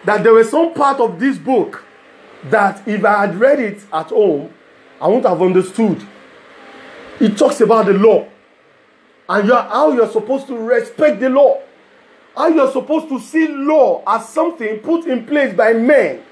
[0.03, 1.85] that there was some part of this book
[2.49, 4.53] that if I had read it at home,
[4.99, 6.05] I wouldn't have understood.
[7.21, 8.27] It talks about the law
[9.27, 11.61] and you're, how you're supposed to respect the law,
[12.35, 16.23] how you're supposed to see law as something put in place by men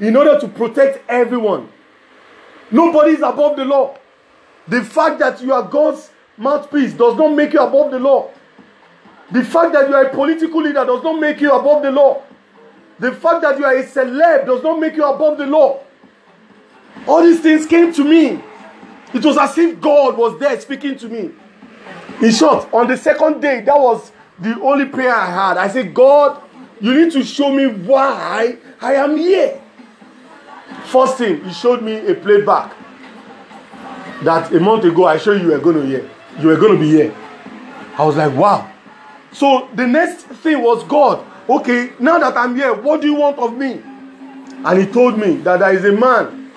[0.00, 1.68] in order to protect everyone.
[2.70, 3.96] Nobody is above the law.
[4.66, 8.30] The fact that you are God's mouthpiece does not make you above the law.
[9.30, 12.22] The fact that you are a political leader does not make you above the law.
[12.98, 15.80] The fact that you are a celeb does not make you above the law.
[17.06, 18.40] All these things came to me.
[19.12, 21.32] It was as if God was there speaking to me.
[22.22, 25.58] In short, on the second day, that was the only prayer I had.
[25.58, 26.42] I said, God,
[26.80, 29.60] you need to show me why I am here.
[30.86, 32.74] First thing, he showed me a playback
[34.22, 36.08] that a month ago I showed you were going to hear.
[36.40, 37.14] You were going to be here.
[37.96, 38.70] I was like, wow.
[39.32, 41.24] So the next thing was God.
[41.48, 43.82] Okay, now that I'm here, what do you want of me?
[44.64, 46.50] And he told me that there is a man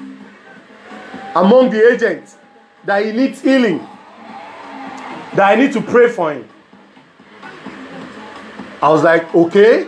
[1.36, 2.38] among the agents
[2.86, 3.86] that he needs healing,
[5.38, 6.50] that I need to pray for him.
[8.82, 9.88] I was like, okay,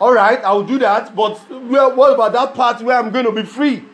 [0.00, 1.14] all right, I'll do that.
[1.14, 3.84] But what about that part where I'm going to be free?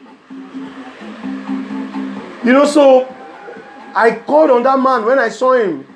[2.43, 3.15] You know, so
[3.95, 5.87] I called on that man when I saw him.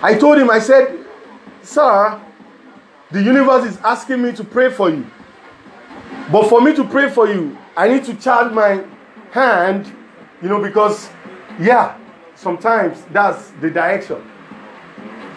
[0.00, 1.04] I told him, I said,
[1.62, 2.20] Sir,
[3.10, 5.06] the universe is asking me to pray for you.
[6.30, 8.84] But for me to pray for you, I need to charge my
[9.32, 9.92] hand,
[10.40, 11.10] you know, because,
[11.58, 11.98] yeah,
[12.44, 14.22] sometimes that's the direction.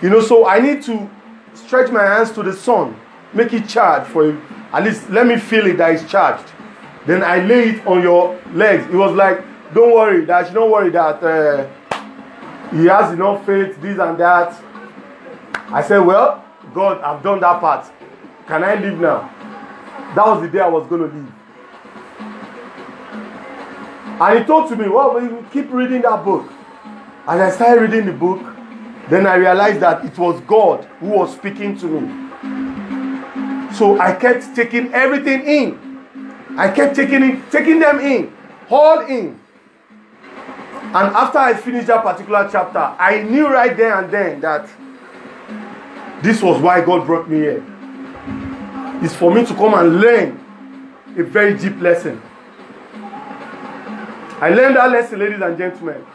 [0.04, 1.10] You know, so I need to
[1.56, 2.96] stretch my hands to the sun,
[3.34, 4.42] make it charge for you.
[4.72, 6.46] At least let me feel it that it's charged.
[7.08, 8.86] Then I lay it on your legs.
[8.94, 9.44] It was like,
[9.74, 11.68] don't worry, that don't worry that uh,
[12.72, 14.64] he has enough faith, this and that.
[15.70, 16.44] I said, well,
[16.74, 17.90] God, I've done that part.
[18.48, 19.34] Can I leave now?
[20.16, 21.34] That was the day I was going to leave.
[24.20, 26.52] And he told to me, well, you keep reading that book.
[27.28, 28.42] As I started reading the book,
[29.10, 33.74] then I realized that it was God who was speaking to me.
[33.74, 35.98] So I kept taking everything in.
[36.58, 38.34] I kept taking taking them in,
[38.70, 39.40] all in.
[40.82, 44.70] And after I finished that particular chapter, I knew right there and then that
[46.24, 47.66] this was why God brought me here.
[49.04, 50.40] It's for me to come and learn
[51.18, 52.22] a very deep lesson.
[54.40, 56.06] I learned that lesson, ladies and gentlemen.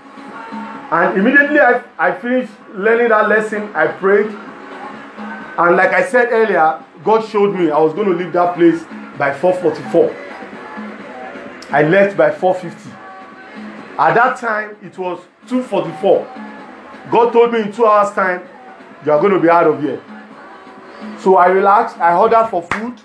[0.93, 4.27] And immediately I, I finished learning that lesson, I prayed.
[4.27, 8.83] And like I said earlier, God showed me I was going to leave that place
[9.17, 10.15] by 444.
[11.75, 12.91] I left by 450.
[13.99, 17.11] At that time, it was 244.
[17.11, 18.47] God told me in two hours' time,
[19.07, 20.03] you are going to be out of here.
[21.21, 21.97] So I relaxed.
[22.01, 23.01] I ordered for food.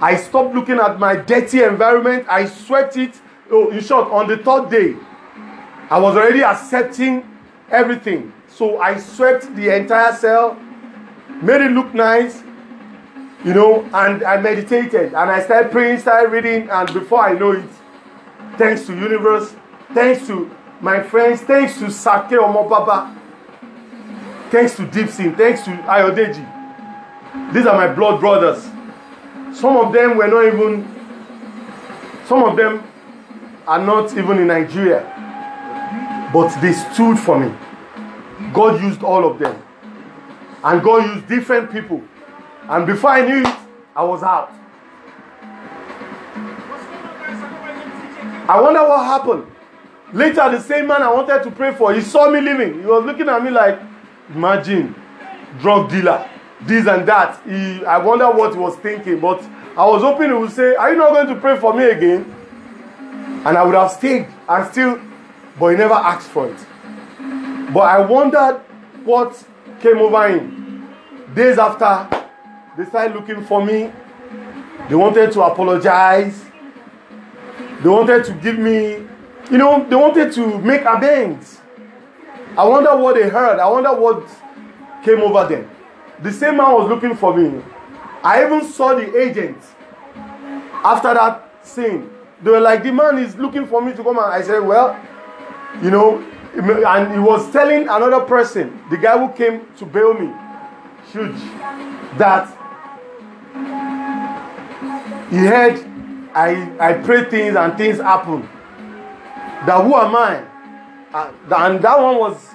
[0.00, 2.24] I stopped looking at my dirty environment.
[2.30, 3.20] I swept it.
[3.50, 4.96] Oh, in short, on the third day,
[5.90, 7.24] I was already accepting
[7.70, 8.32] everything.
[8.48, 10.58] So I swept the entire cell,
[11.42, 12.42] made it look nice,
[13.44, 17.52] you know, and I meditated and I started praying, started reading, and before I know
[17.52, 17.64] it,
[18.56, 19.54] thanks to universe,
[19.94, 23.16] thanks to my friends, thanks to Sake Omobaba,
[24.50, 27.52] thanks to Dipsy, thanks to Ayodeji.
[27.52, 28.62] These are my blood brothers.
[29.56, 30.86] Some of them were not even,
[32.26, 32.82] some of them
[33.66, 35.14] are not even in Nigeria,
[36.32, 37.54] but they stood for me.
[38.52, 39.60] God used all of them,
[40.64, 42.02] and God used different people.
[42.68, 43.56] And before I knew it,
[43.96, 44.52] I was out.
[48.48, 49.46] I wonder what happened.
[50.12, 52.80] Later, the same man I wanted to pray for, he saw me leaving.
[52.80, 53.78] He was looking at me like,
[54.34, 54.94] imagine,
[55.60, 56.28] drug dealer,
[56.62, 57.42] this and that.
[57.44, 59.20] He, I wonder what he was thinking.
[59.20, 59.42] But
[59.76, 62.34] I was hoping he would say, Are you not going to pray for me again?
[63.44, 65.00] And I would have stayed and still,
[65.58, 66.58] but he never asked for it.
[67.72, 68.60] But I wondered
[69.04, 69.44] what
[69.80, 70.88] came over him.
[71.34, 72.08] Days after,
[72.76, 73.92] they started looking for me.
[74.88, 76.44] They wanted to apologize.
[77.82, 79.06] They wanted to give me,
[79.50, 81.60] you know, they wanted to make amends.
[82.56, 83.58] I wonder what they heard.
[83.58, 84.28] I wonder what
[85.04, 85.70] came over them.
[86.22, 87.62] The same man was looking for me.
[88.22, 89.58] I even saw the agent
[90.84, 92.10] after that scene.
[92.42, 95.00] They were like, the man is looking for me to come and I said, well,
[95.82, 96.18] you know,
[96.54, 100.32] and he was telling another person, the guy who came to bail me,
[101.12, 101.38] huge,
[102.18, 102.48] that
[105.30, 105.84] he heard
[106.34, 108.42] I, I pray things and things happen.
[109.66, 110.44] That who am I?
[111.12, 112.50] Uh, and that one was,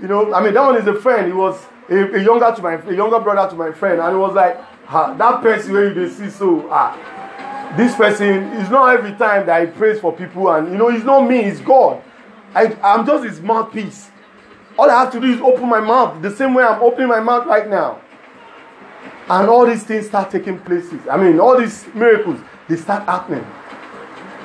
[0.00, 1.26] you know, I mean, that one is a friend.
[1.26, 4.18] He was a, a younger to my a younger brother to my friend, and it
[4.18, 4.56] was like
[4.90, 9.72] that person where you see so ah, this person is not every time that he
[9.74, 12.02] prays for people, and you know, it's not me, it's God.
[12.54, 14.10] I, I'm just his mouthpiece.
[14.78, 17.20] All I have to do is open my mouth the same way I'm opening my
[17.20, 18.00] mouth right now.
[19.28, 21.00] And all these things start taking places.
[21.10, 23.44] I mean, all these miracles, they start happening.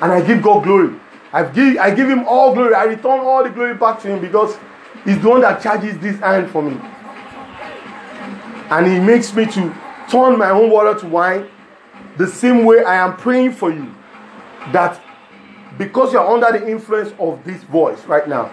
[0.02, 0.94] And I give God glory.
[1.32, 2.74] I give, I give him all glory.
[2.74, 4.56] I return all the glory back to him because
[5.04, 6.78] he's the one that charges this iron for me.
[8.70, 9.74] And he makes me to
[10.10, 11.48] turn my own water to wine
[12.16, 13.94] the same way I am praying for you.
[14.72, 15.00] That
[15.78, 18.50] because you're under the influence of this voice right now,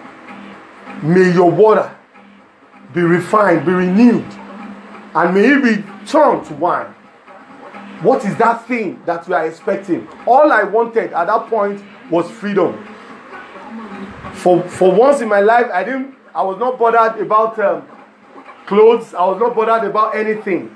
[1.02, 1.94] may your water
[2.92, 4.24] be refined, be renewed,
[5.14, 6.94] and may it be turned to wine.
[8.02, 10.08] What is that thing that you are expecting?
[10.26, 12.84] All I wanted at that point was freedom.
[14.34, 16.16] For for once in my life, I didn't.
[16.34, 17.86] I was not bothered about um,
[18.66, 19.14] clothes.
[19.14, 20.74] I was not bothered about anything.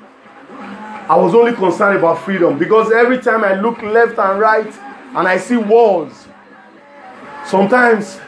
[1.08, 4.72] I was only concerned about freedom because every time I look left and right
[5.14, 6.25] and I see walls,
[7.46, 8.20] sometimes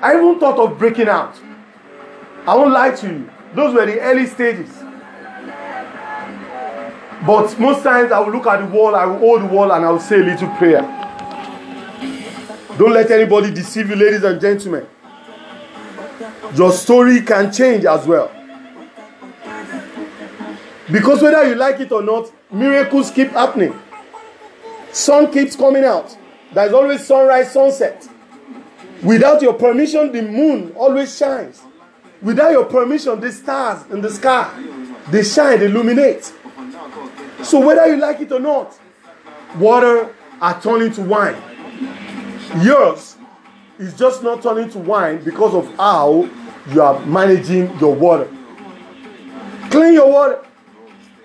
[0.00, 1.38] I even thought of breaking out.
[2.46, 3.30] I won't lie to you.
[3.54, 4.70] Those were the early stages.
[7.24, 9.84] But most times I will look at the wall, I will hold the wall, and
[9.84, 10.80] I will say a little prayer.
[12.76, 14.86] Don't let anybody deceive you, ladies and gentlemen.
[16.54, 18.30] Your story can change as well.
[20.90, 23.78] Because whether you like it or not, miracles keep happening.
[24.90, 26.16] Sun keeps coming out.
[26.52, 28.08] There's always sunrise, sunset.
[29.02, 31.62] Without your permission, the moon always shines.
[32.20, 34.48] Without your permission, the stars in the sky,
[35.10, 36.32] they shine, they illuminate.
[37.42, 38.78] So whether you like it or not,
[39.56, 41.36] water are turning to wine.
[42.62, 43.16] Yours
[43.78, 46.28] is just not turning to wine because of how
[46.70, 48.30] you are managing your water.
[49.70, 50.46] Clean your water.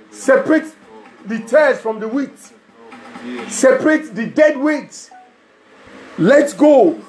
[0.09, 0.73] Separate
[1.25, 2.39] the tares from the wheat.
[3.47, 5.11] Separate the dead weight.
[6.17, 6.99] Let go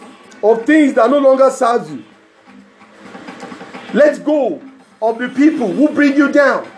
[0.43, 2.05] of things that no longer serve you.
[3.95, 4.63] Let go
[5.01, 6.69] of the people who bring you down.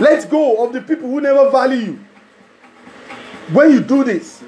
[0.00, 2.04] Let go of the people who never value you.
[3.52, 4.42] When you do this,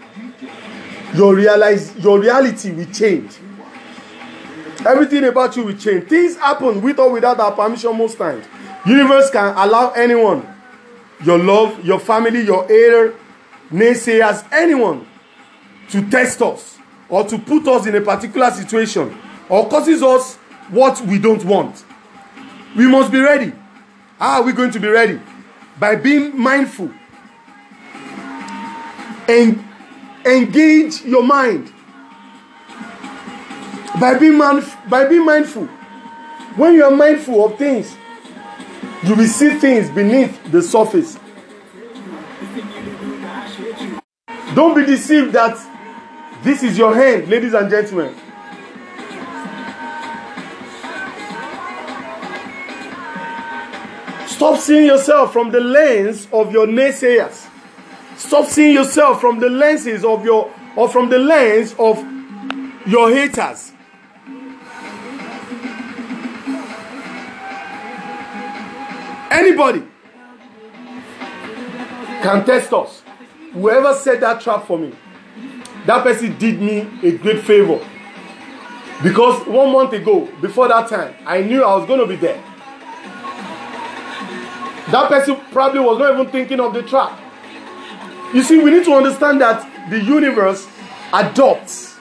[1.14, 3.38] your realize your reality will change.
[4.86, 6.08] Everything about you will change.
[6.08, 8.46] Things happen with or without our permission most times.
[8.86, 10.46] Universe can allow anyone,
[11.24, 13.12] your love, your family, your heir,
[13.70, 15.06] naysayers, anyone,
[15.90, 16.79] to test us
[17.10, 19.16] or to put us in a particular situation
[19.48, 20.36] or causes us
[20.70, 21.84] what we don't want.
[22.76, 23.52] We must be ready.
[24.18, 25.20] How are we going to be ready?
[25.78, 26.90] By being mindful
[29.28, 29.64] and
[30.24, 31.72] engage your mind.
[34.00, 35.66] By being, man, by being mindful.
[36.56, 37.96] When you are mindful of things,
[39.04, 41.18] you will see things beneath the surface.
[44.54, 45.56] Don't be deceived that
[46.42, 48.14] this is your hand, ladies and gentlemen.
[54.26, 57.46] Stop seeing yourself from the lens of your naysayers.
[58.16, 61.98] Stop seeing yourself from the lenses of your or from the lens of
[62.86, 63.72] your haters.
[69.30, 69.82] Anybody
[72.22, 73.02] can test us.
[73.52, 74.94] Whoever set that trap for me,
[75.86, 77.84] that person did me a great favor.
[79.02, 82.42] Because one month ago, before that time, I knew I was going to be there.
[84.90, 87.18] That person probably was not even thinking of the trap.
[88.34, 90.68] You see, we need to understand that the universe
[91.12, 91.96] adopts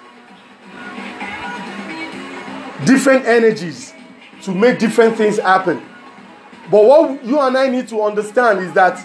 [2.86, 3.94] different energies
[4.42, 5.82] to make different things happen.
[6.72, 8.98] But what you and I need to understand is that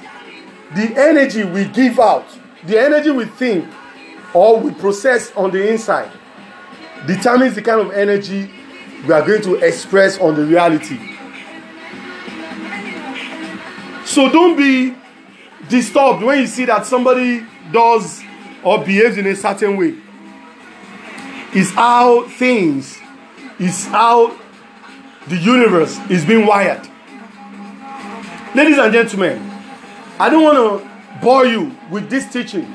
[0.74, 2.26] the energy we give out,
[2.64, 3.66] the energy we think
[4.34, 6.10] or we process on the inside,
[7.06, 8.50] determines the kind of energy
[9.06, 10.98] we are going to express on the reality.
[14.04, 14.94] So don't be
[15.68, 18.22] disturbed when you see that somebody does
[18.62, 19.96] or behaves in a certain way.
[21.52, 22.98] It's how things,
[23.58, 24.38] it's how
[25.28, 26.86] the universe is being wired.
[28.54, 29.38] Ladies and gentlemen,
[30.18, 32.72] I don't want to bore you with this teaching.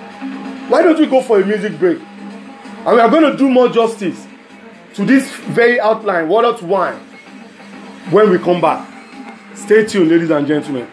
[0.70, 1.97] Why don't we go for a music break?
[1.99, 4.28] And we are going to do more justice
[4.93, 6.99] to this very outline, water to wine,
[8.11, 8.88] when we come back.
[9.55, 10.88] Stay tuned, ladies and gentlemen.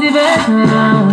[0.00, 1.11] You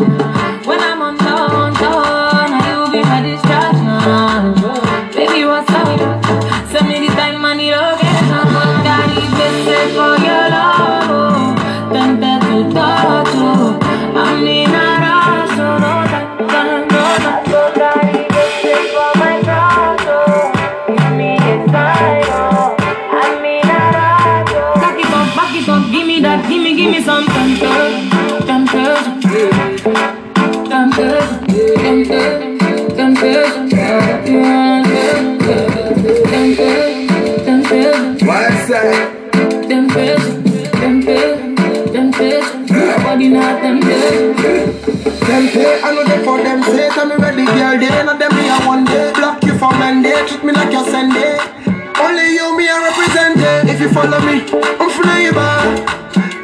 [54.00, 54.48] follow me,
[54.80, 55.68] I'm you back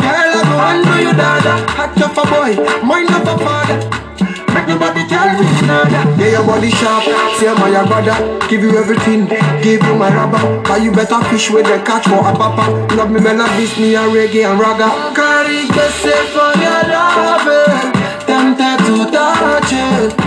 [0.04, 1.54] Girl, I go under your dada.
[1.80, 2.52] Hot up a boy,
[2.84, 3.80] mind up a father.
[4.54, 7.04] Make nobody tell me nada Yeah, your body sharp,
[7.40, 8.16] say my your brother.
[8.50, 9.28] Give you everything,
[9.64, 10.62] give you my rubber.
[10.64, 12.94] Buy you better fish with the catch for a papa.
[12.96, 17.92] Love me melodies, me a reggae and raga Carry the safe for your love eh.
[18.28, 20.25] Tempted to touch it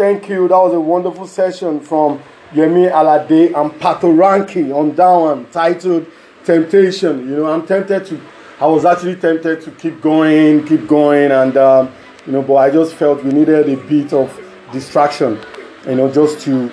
[0.00, 0.48] thank you.
[0.48, 2.22] That was a wonderful session from
[2.52, 6.06] Yemi Alade and Patoranking on that one titled
[6.42, 7.28] Temptation.
[7.28, 8.18] You know, I'm tempted to,
[8.58, 11.92] I was actually tempted to keep going, keep going, and um,
[12.24, 14.40] you know, but I just felt we needed a bit of
[14.72, 15.38] distraction,
[15.86, 16.72] you know, just to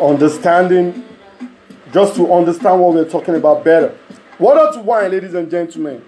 [0.00, 1.04] understanding,
[1.92, 3.98] just to understand what we're talking about better.
[4.38, 6.04] Water to wine, ladies and gentlemen.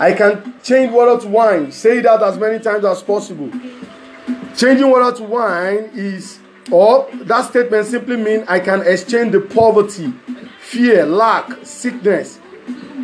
[0.00, 1.70] I can change water to wine.
[1.70, 3.50] Say that as many times as possible.
[4.56, 6.40] Changing water to wine is,
[6.72, 10.12] or that statement simply means I can exchange the poverty,
[10.58, 12.40] fear, lack, sickness,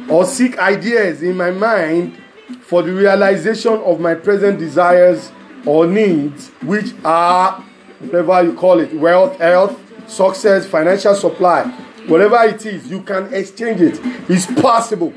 [0.09, 2.17] or sick ideas in my mind
[2.63, 5.31] for the realization of my present desires
[5.67, 7.63] or needs, which are
[7.99, 11.65] whatever you call it wealth, health, success, financial supply,
[12.07, 14.01] whatever it is, you can exchange it.
[14.31, 15.13] It's possible.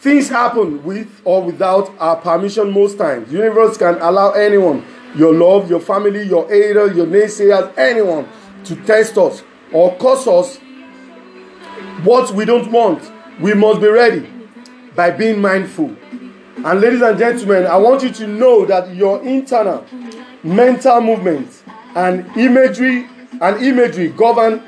[0.00, 3.32] Things happen with or without our permission most times.
[3.32, 4.84] Universe can allow anyone,
[5.16, 8.28] your love, your family, your aider, your naysayers, anyone
[8.62, 9.42] to test us
[9.72, 10.58] or cause us
[12.04, 13.10] what we don't want.
[13.40, 14.30] We must be ready
[14.94, 15.96] by being mindful.
[16.64, 19.84] And ladies and gentlemen, I want you to know that your internal
[20.44, 21.64] mental movements
[21.96, 23.08] and imagery
[23.40, 24.62] and imagery govern,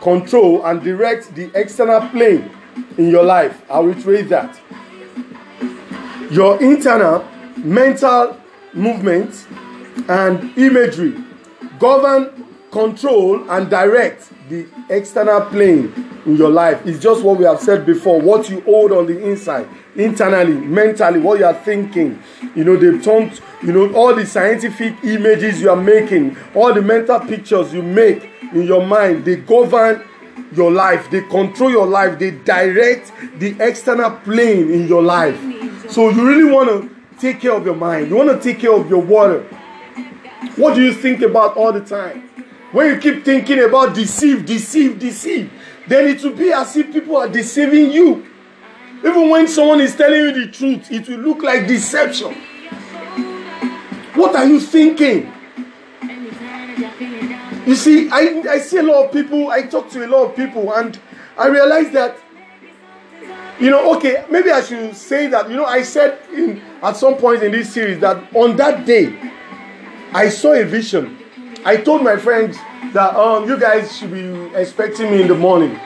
[0.00, 2.48] control, and direct the external plane
[2.98, 3.62] in your life.
[3.70, 4.60] I'll reiterate that.
[6.30, 7.26] Your internal
[7.56, 8.40] mental
[8.72, 9.46] movements
[10.08, 11.14] and imagery
[11.82, 15.92] govern, control, and direct the external plane
[16.24, 16.80] in your life.
[16.86, 21.18] It's just what we have said before what you hold on the inside, internally, mentally,
[21.18, 22.22] what you are thinking.
[22.54, 26.82] You know, they've turned, you know, all the scientific images you are making, all the
[26.82, 30.04] mental pictures you make in your mind, they govern
[30.54, 35.38] your life, they control your life, they direct the external plane in your life.
[35.90, 38.74] So you really want to take care of your mind, you want to take care
[38.74, 39.42] of your water.
[40.56, 42.28] What do you think about all the time?
[42.72, 45.50] When you keep thinking about deceive, deceive, deceive,
[45.86, 48.26] then it will be as if people are deceiving you.
[48.98, 52.34] Even when someone is telling you the truth, it will look like deception.
[54.14, 55.32] What are you thinking?
[57.66, 60.36] You see, I, I see a lot of people, I talk to a lot of
[60.36, 60.98] people, and
[61.36, 62.18] I realize that,
[63.60, 67.14] you know, okay, maybe I should say that, you know, I said in, at some
[67.16, 69.16] point in this series that on that day,
[70.12, 71.18] I saw a vision.
[71.64, 72.56] I told my friends
[72.92, 75.78] that um, you guys should be expecting me in the morning.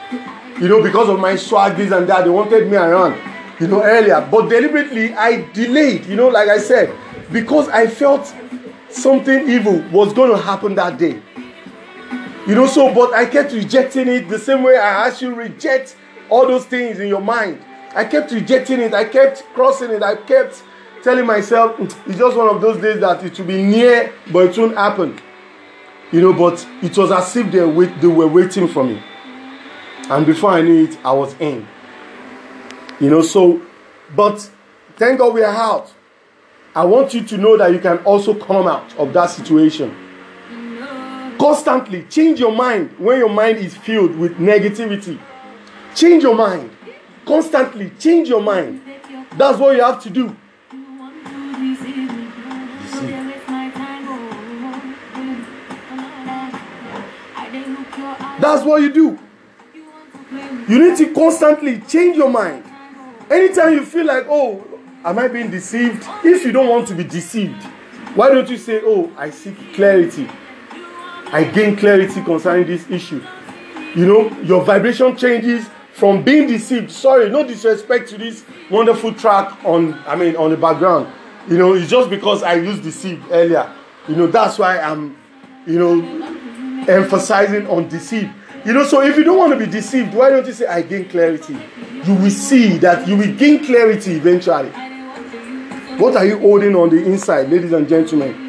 [0.59, 3.21] You know, because of my swag, this and that, they wanted me around.
[3.61, 4.27] you know, earlier.
[4.31, 6.95] But deliberately, I delayed, you know, like I said,
[7.33, 8.33] because I felt
[8.91, 11.23] something evil was going to happen that day.
[12.47, 15.97] You know, so, but I kept rejecting it the same way I asked you reject
[16.31, 17.61] all those things in your mind.
[17.95, 18.95] I kept rejecting it.
[18.95, 20.03] I kept crossing it.
[20.03, 20.63] I kept
[21.03, 24.47] telling myself "Mm, it's just one of those days that it will be near, but
[24.51, 25.19] it won't happen.
[26.13, 29.03] You know, but it was as if they, wait, they were waiting for me.
[30.09, 31.67] And before I knew it, I was in.
[33.01, 33.61] You know, so,
[34.15, 34.49] but
[34.97, 35.93] thank God we are out.
[36.77, 40.06] I want you to know that you can also come out of that situation.
[41.47, 45.17] Constantly change your mind when your mind is filled with negativity.
[45.95, 46.69] Change your mind.
[47.25, 48.83] Constantly change your mind.
[49.37, 50.37] That's what you have to do.
[58.41, 59.19] That's what you do.
[60.69, 62.65] You need to constantly change your mind.
[63.31, 64.67] Anytime you feel like, oh,
[65.05, 66.05] am I being deceived?
[66.25, 67.63] If you don't want to be deceived,
[68.17, 70.29] why don't you say, oh, I seek clarity?
[71.33, 73.23] I gain clarity concerning this issue.
[73.95, 76.91] You know, your vibration changes from being deceived.
[76.91, 81.13] Sorry, no disrespect to this wonderful track on, I mean, on the background.
[81.49, 83.73] You know, it's just because I used deceived earlier.
[84.07, 85.17] You know, that's why I'm,
[85.67, 88.31] you know, emphasizing on deceived.
[88.65, 90.83] You know, so if you don't want to be deceived, why don't you say, I
[90.83, 91.57] gain clarity?
[92.05, 94.71] You will see that you will gain clarity eventually.
[95.99, 98.46] What are you holding on the inside, ladies and gentlemen?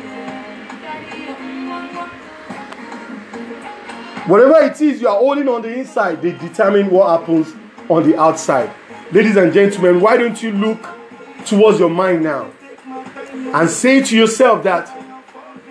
[4.28, 7.54] Whatever it is you are holding on the inside, they determine what happens
[7.88, 8.70] on the outside.
[9.14, 10.86] Ladies and gentlemen, why don't you look
[11.46, 12.52] towards your mind now
[13.54, 14.94] and say to yourself that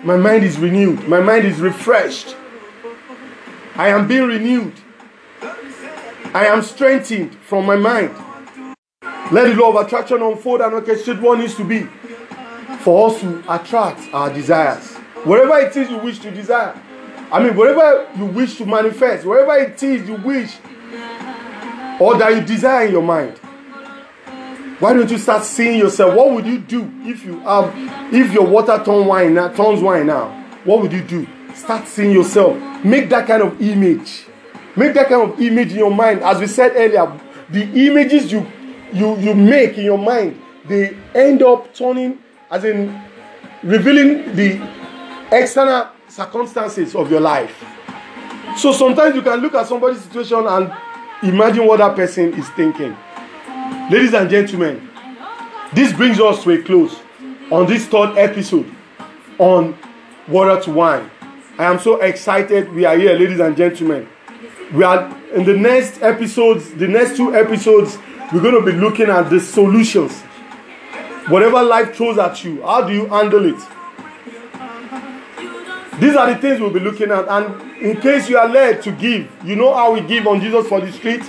[0.03, 2.35] my mind is renewed, my mind is refreshed,
[3.75, 4.73] I am being renewed,
[6.33, 8.15] I am strengthened from my mind.
[9.31, 11.87] Let the law of attraction unfold and orchestrate what needs to be
[12.79, 14.95] for us to attract our desires.
[15.25, 16.81] Whatever it is you wish to desire.
[17.31, 20.57] I mean, whatever you wish to manifest, whatever it is you wish
[21.99, 23.37] or that you desire in your mind.
[24.79, 26.13] Why don't you start seeing yourself?
[26.13, 27.73] What would you do if you have
[28.13, 30.45] if your water turn wine now turns wine now?
[30.63, 31.27] What would you do?
[31.55, 32.55] Start seeing yourself.
[32.85, 34.27] Make that kind of image.
[34.75, 36.21] Make that kind of image in your mind.
[36.21, 37.19] As we said earlier,
[37.49, 38.45] the images you
[38.93, 42.19] you you make in your mind, they end up turning
[42.51, 43.01] as in
[43.63, 44.61] revealing the
[45.31, 47.63] external circumstances of your life.
[48.57, 50.73] So sometimes you can look at somebody's situation and
[51.21, 52.97] imagine what that person is thinking.
[53.91, 54.89] Ladies and gentlemen,
[55.73, 56.99] this brings us to a close
[57.51, 58.65] on this third episode
[59.37, 59.77] on
[60.27, 61.09] water to wine.
[61.59, 64.09] I am so excited we are here, ladies and gentlemen.
[64.73, 67.99] We are in the next episodes, the next two episodes,
[68.33, 70.19] we're going to be looking at the solutions.
[71.29, 73.76] Whatever life throws at you, how do you handle it?
[75.99, 77.27] These are the things we'll be looking at.
[77.27, 80.67] And in case you are led to give, you know how we give on Jesus
[80.67, 81.23] for the street.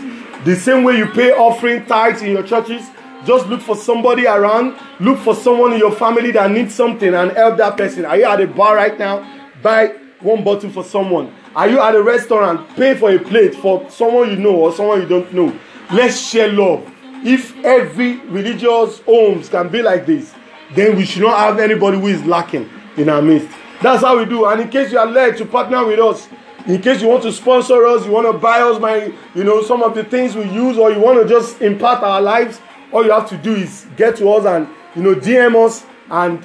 [0.44, 2.86] The same way you pay offering tithes in your churches,
[3.24, 7.32] just look for somebody around, look for someone in your family that needs something and
[7.32, 8.04] help that person.
[8.04, 9.26] Are you at a bar right now?
[9.62, 11.34] Buy one bottle for someone.
[11.56, 12.68] Are you at a restaurant?
[12.76, 15.58] Pay for a plate for someone you know or someone you don't know.
[15.90, 16.88] Let's share love.
[17.24, 20.34] If every religious homes can be like this,
[20.74, 23.48] then we should not have anybody who is lacking in our midst.
[23.80, 24.44] That's how we do.
[24.46, 26.28] And in case you are led to partner with us,
[26.66, 29.62] in case you want to sponsor us, you want to buy us my, you know,
[29.62, 32.60] some of the things we use, or you want to just impart our lives,
[32.92, 36.44] all you have to do is get to us and you know DM us, and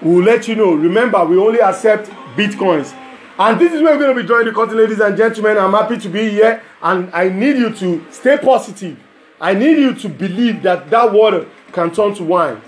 [0.00, 0.72] we'll let you know.
[0.72, 2.96] Remember, we only accept bitcoins.
[3.38, 5.58] And this is where we're going to be joining the content, ladies and gentlemen.
[5.58, 8.98] I'm happy to be here, and I need you to stay positive.
[9.40, 12.60] I need you to believe that that water can turn to wine.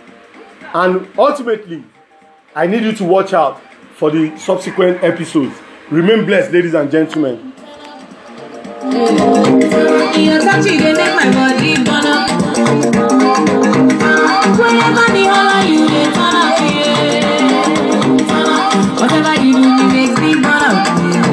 [0.72, 1.84] And ultimately,
[2.54, 3.60] I need you to watch out
[3.94, 5.54] for the subsequent episodes.
[5.90, 7.52] Remain blessed, ladies and gentlemen.
[8.82, 12.28] Your touch, you dey make my body burn up.
[14.58, 17.40] Whenever the holler, you dey turn up, yeah.
[19.00, 21.26] Whatever you do, it makes me burn up, yeah.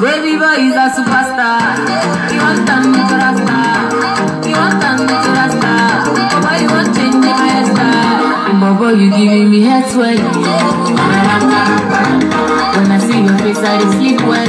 [0.00, 1.60] Baby boy is a superstar.
[2.32, 3.00] You want turn me
[8.72, 10.16] Oh boy, you giving me head sweat.
[12.76, 14.46] When I see your face, I sleep well.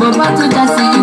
[0.00, 0.93] But back to that